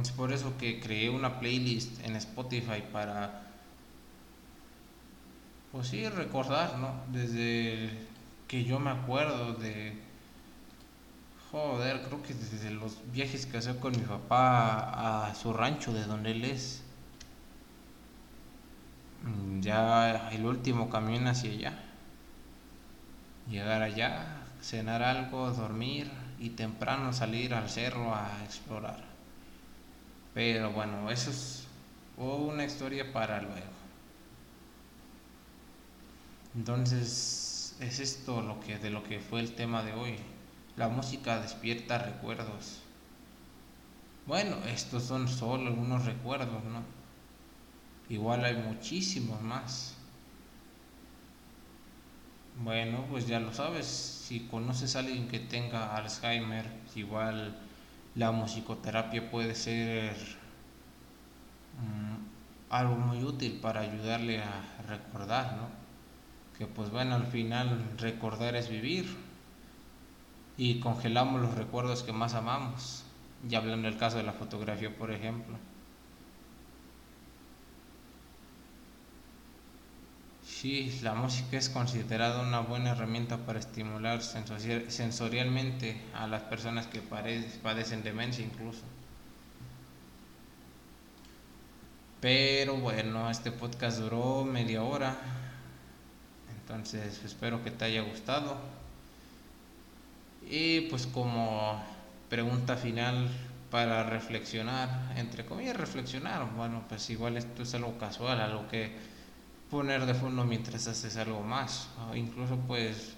Es 0.00 0.12
por 0.12 0.32
eso 0.32 0.56
que 0.58 0.80
creé 0.80 1.10
una 1.10 1.40
playlist 1.40 2.02
en 2.04 2.16
Spotify 2.16 2.82
para, 2.92 3.42
pues 5.72 5.88
sí, 5.88 6.08
recordar, 6.08 6.78
¿no? 6.78 6.94
Desde 7.12 7.90
que 8.46 8.64
yo 8.64 8.78
me 8.78 8.90
acuerdo 8.90 9.54
de, 9.54 10.11
joder, 11.52 12.02
creo 12.02 12.22
que 12.22 12.34
desde 12.34 12.70
los 12.70 12.96
viajes 13.12 13.46
que 13.46 13.58
hacía 13.58 13.78
con 13.78 13.92
mi 13.92 14.04
papá 14.04 15.26
a 15.28 15.34
su 15.34 15.52
rancho 15.52 15.92
de 15.92 16.04
donde 16.04 16.32
él 16.32 16.44
es. 16.46 16.82
Mm, 19.22 19.60
ya 19.60 20.30
el 20.30 20.44
último 20.46 20.88
camino 20.90 21.30
hacia 21.30 21.50
allá. 21.50 21.78
Llegar 23.48 23.82
allá, 23.82 24.42
cenar 24.62 25.02
algo, 25.02 25.50
dormir 25.50 26.10
y 26.40 26.50
temprano 26.50 27.12
salir 27.12 27.54
al 27.54 27.68
cerro 27.68 28.14
a 28.14 28.42
explorar. 28.44 29.04
Pero 30.34 30.72
bueno, 30.72 31.10
eso 31.10 31.30
es 31.30 31.66
una 32.16 32.64
historia 32.64 33.12
para 33.12 33.42
luego. 33.42 33.82
Entonces, 36.54 37.76
es 37.80 38.00
esto 38.00 38.42
lo 38.42 38.60
que 38.60 38.78
de 38.78 38.90
lo 38.90 39.02
que 39.02 39.20
fue 39.20 39.40
el 39.40 39.54
tema 39.54 39.82
de 39.82 39.92
hoy. 39.92 40.16
La 40.76 40.88
música 40.88 41.38
despierta 41.40 41.98
recuerdos. 41.98 42.80
Bueno, 44.26 44.56
estos 44.66 45.02
son 45.02 45.28
solo 45.28 45.68
algunos 45.68 46.06
recuerdos, 46.06 46.64
¿no? 46.64 46.82
Igual 48.08 48.44
hay 48.44 48.56
muchísimos 48.56 49.42
más. 49.42 49.96
Bueno, 52.62 53.04
pues 53.10 53.26
ya 53.26 53.40
lo 53.40 53.52
sabes. 53.52 53.86
Si 53.86 54.40
conoces 54.40 54.96
a 54.96 55.00
alguien 55.00 55.28
que 55.28 55.40
tenga 55.40 55.94
Alzheimer, 55.96 56.66
igual 56.94 57.54
la 58.14 58.30
musicoterapia 58.32 59.30
puede 59.30 59.54
ser 59.54 60.14
mm, 61.78 62.70
algo 62.70 62.96
muy 62.96 63.22
útil 63.24 63.58
para 63.60 63.80
ayudarle 63.80 64.42
a 64.42 64.62
recordar, 64.88 65.56
¿no? 65.56 65.68
Que 66.58 66.66
pues 66.66 66.90
bueno, 66.90 67.14
al 67.16 67.26
final 67.26 67.96
recordar 67.98 68.54
es 68.56 68.68
vivir 68.68 69.31
y 70.64 70.78
congelamos 70.78 71.42
los 71.42 71.56
recuerdos 71.56 72.04
que 72.04 72.12
más 72.12 72.34
amamos. 72.34 73.02
Ya 73.48 73.58
hablando 73.58 73.88
del 73.88 73.98
caso 73.98 74.18
de 74.18 74.22
la 74.22 74.32
fotografía, 74.32 74.96
por 74.96 75.10
ejemplo. 75.10 75.56
Sí, 80.46 81.00
la 81.02 81.14
música 81.14 81.56
es 81.56 81.68
considerada 81.68 82.42
una 82.42 82.60
buena 82.60 82.90
herramienta 82.90 83.38
para 83.38 83.58
estimular 83.58 84.22
sensorialmente 84.22 86.00
a 86.14 86.28
las 86.28 86.42
personas 86.42 86.86
que 86.86 87.00
padecen 87.00 88.04
demencia 88.04 88.44
incluso. 88.44 88.82
Pero 92.20 92.76
bueno, 92.76 93.28
este 93.28 93.50
podcast 93.50 93.98
duró 93.98 94.44
media 94.44 94.84
hora. 94.84 95.16
Entonces 96.60 97.20
espero 97.24 97.64
que 97.64 97.72
te 97.72 97.84
haya 97.86 98.02
gustado. 98.02 98.81
Y 100.48 100.82
pues 100.82 101.06
como 101.06 101.82
pregunta 102.28 102.76
final 102.76 103.28
para 103.70 104.02
reflexionar, 104.04 105.14
entre 105.16 105.46
comillas 105.46 105.76
reflexionar, 105.76 106.46
bueno, 106.54 106.84
pues 106.88 107.08
igual 107.10 107.36
esto 107.36 107.62
es 107.62 107.74
algo 107.74 107.96
casual, 107.98 108.40
algo 108.40 108.68
que 108.68 108.92
poner 109.70 110.04
de 110.04 110.12
fondo 110.12 110.44
mientras 110.44 110.86
haces 110.86 111.16
algo 111.16 111.42
más. 111.42 111.88
O 112.10 112.14
incluso 112.14 112.56
pues 112.66 113.14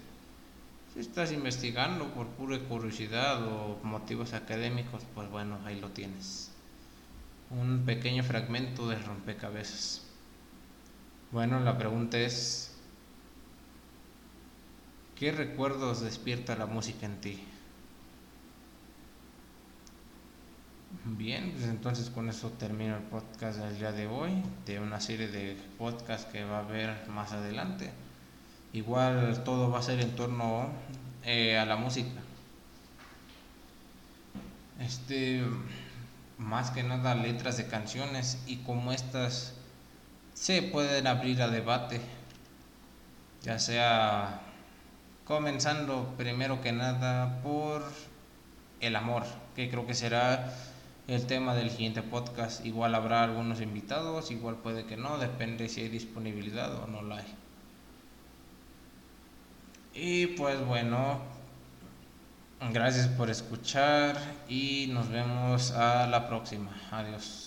si 0.93 1.01
estás 1.01 1.33
investigando 1.33 2.07
por 2.13 2.27
pura 2.27 2.57
curiosidad 2.57 3.43
o 3.45 3.77
motivos 3.83 4.33
académicos, 4.33 5.03
pues 5.13 5.29
bueno, 5.29 5.59
ahí 5.65 5.77
lo 5.79 5.89
tienes. 5.89 6.51
Un 7.49 7.83
pequeño 7.85 8.23
fragmento 8.23 8.87
de 8.87 8.95
rompecabezas. 8.95 10.03
Bueno, 11.31 11.59
la 11.59 11.77
pregunta 11.77 12.17
es, 12.17 12.74
¿qué 15.15 15.31
recuerdos 15.31 16.01
despierta 16.01 16.55
la 16.55 16.65
música 16.65 17.05
en 17.05 17.21
ti? 17.21 17.43
Bien, 21.05 21.51
pues 21.51 21.65
entonces 21.65 22.09
con 22.09 22.29
eso 22.29 22.49
termino 22.51 22.97
el 22.97 23.03
podcast 23.03 23.59
del 23.59 23.77
día 23.77 23.91
de 23.91 24.07
hoy, 24.07 24.31
de 24.65 24.79
una 24.79 24.99
serie 24.99 25.27
de 25.27 25.57
podcasts 25.77 26.25
que 26.31 26.43
va 26.43 26.57
a 26.57 26.61
haber 26.61 27.07
más 27.09 27.31
adelante. 27.31 27.91
Igual 28.73 29.43
todo 29.43 29.69
va 29.69 29.79
a 29.79 29.83
ser 29.83 29.99
en 30.01 30.15
torno 30.15 30.69
eh, 31.23 31.57
a 31.57 31.65
la 31.65 31.75
música. 31.75 32.21
Este, 34.79 35.43
más 36.37 36.71
que 36.71 36.83
nada 36.83 37.15
letras 37.15 37.57
de 37.57 37.67
canciones 37.67 38.41
y 38.47 38.57
como 38.57 38.91
estas 38.91 39.53
se 40.33 40.61
pueden 40.63 41.07
abrir 41.07 41.41
a 41.41 41.47
debate, 41.47 42.01
ya 43.41 43.57
sea 43.57 44.41
comenzando 45.25 46.13
primero 46.17 46.61
que 46.61 46.71
nada 46.71 47.41
por 47.41 47.83
el 48.79 48.95
amor, 48.95 49.23
que 49.55 49.69
creo 49.69 49.85
que 49.87 49.93
será 49.93 50.53
el 51.07 51.25
tema 51.25 51.55
del 51.55 51.69
siguiente 51.71 52.01
podcast. 52.01 52.65
Igual 52.65 52.95
habrá 52.95 53.23
algunos 53.23 53.61
invitados, 53.61 54.31
igual 54.31 54.55
puede 54.55 54.85
que 54.85 54.97
no, 54.97 55.17
depende 55.17 55.69
si 55.69 55.81
hay 55.81 55.89
disponibilidad 55.89 56.73
o 56.75 56.87
no 56.87 57.01
la 57.01 57.17
hay. 57.17 57.35
Y 59.93 60.27
pues 60.27 60.63
bueno, 60.65 61.19
gracias 62.71 63.07
por 63.07 63.29
escuchar 63.29 64.17
y 64.47 64.87
nos 64.91 65.09
vemos 65.09 65.71
a 65.71 66.05
la 66.07 66.27
próxima. 66.27 66.71
Adiós. 66.91 67.44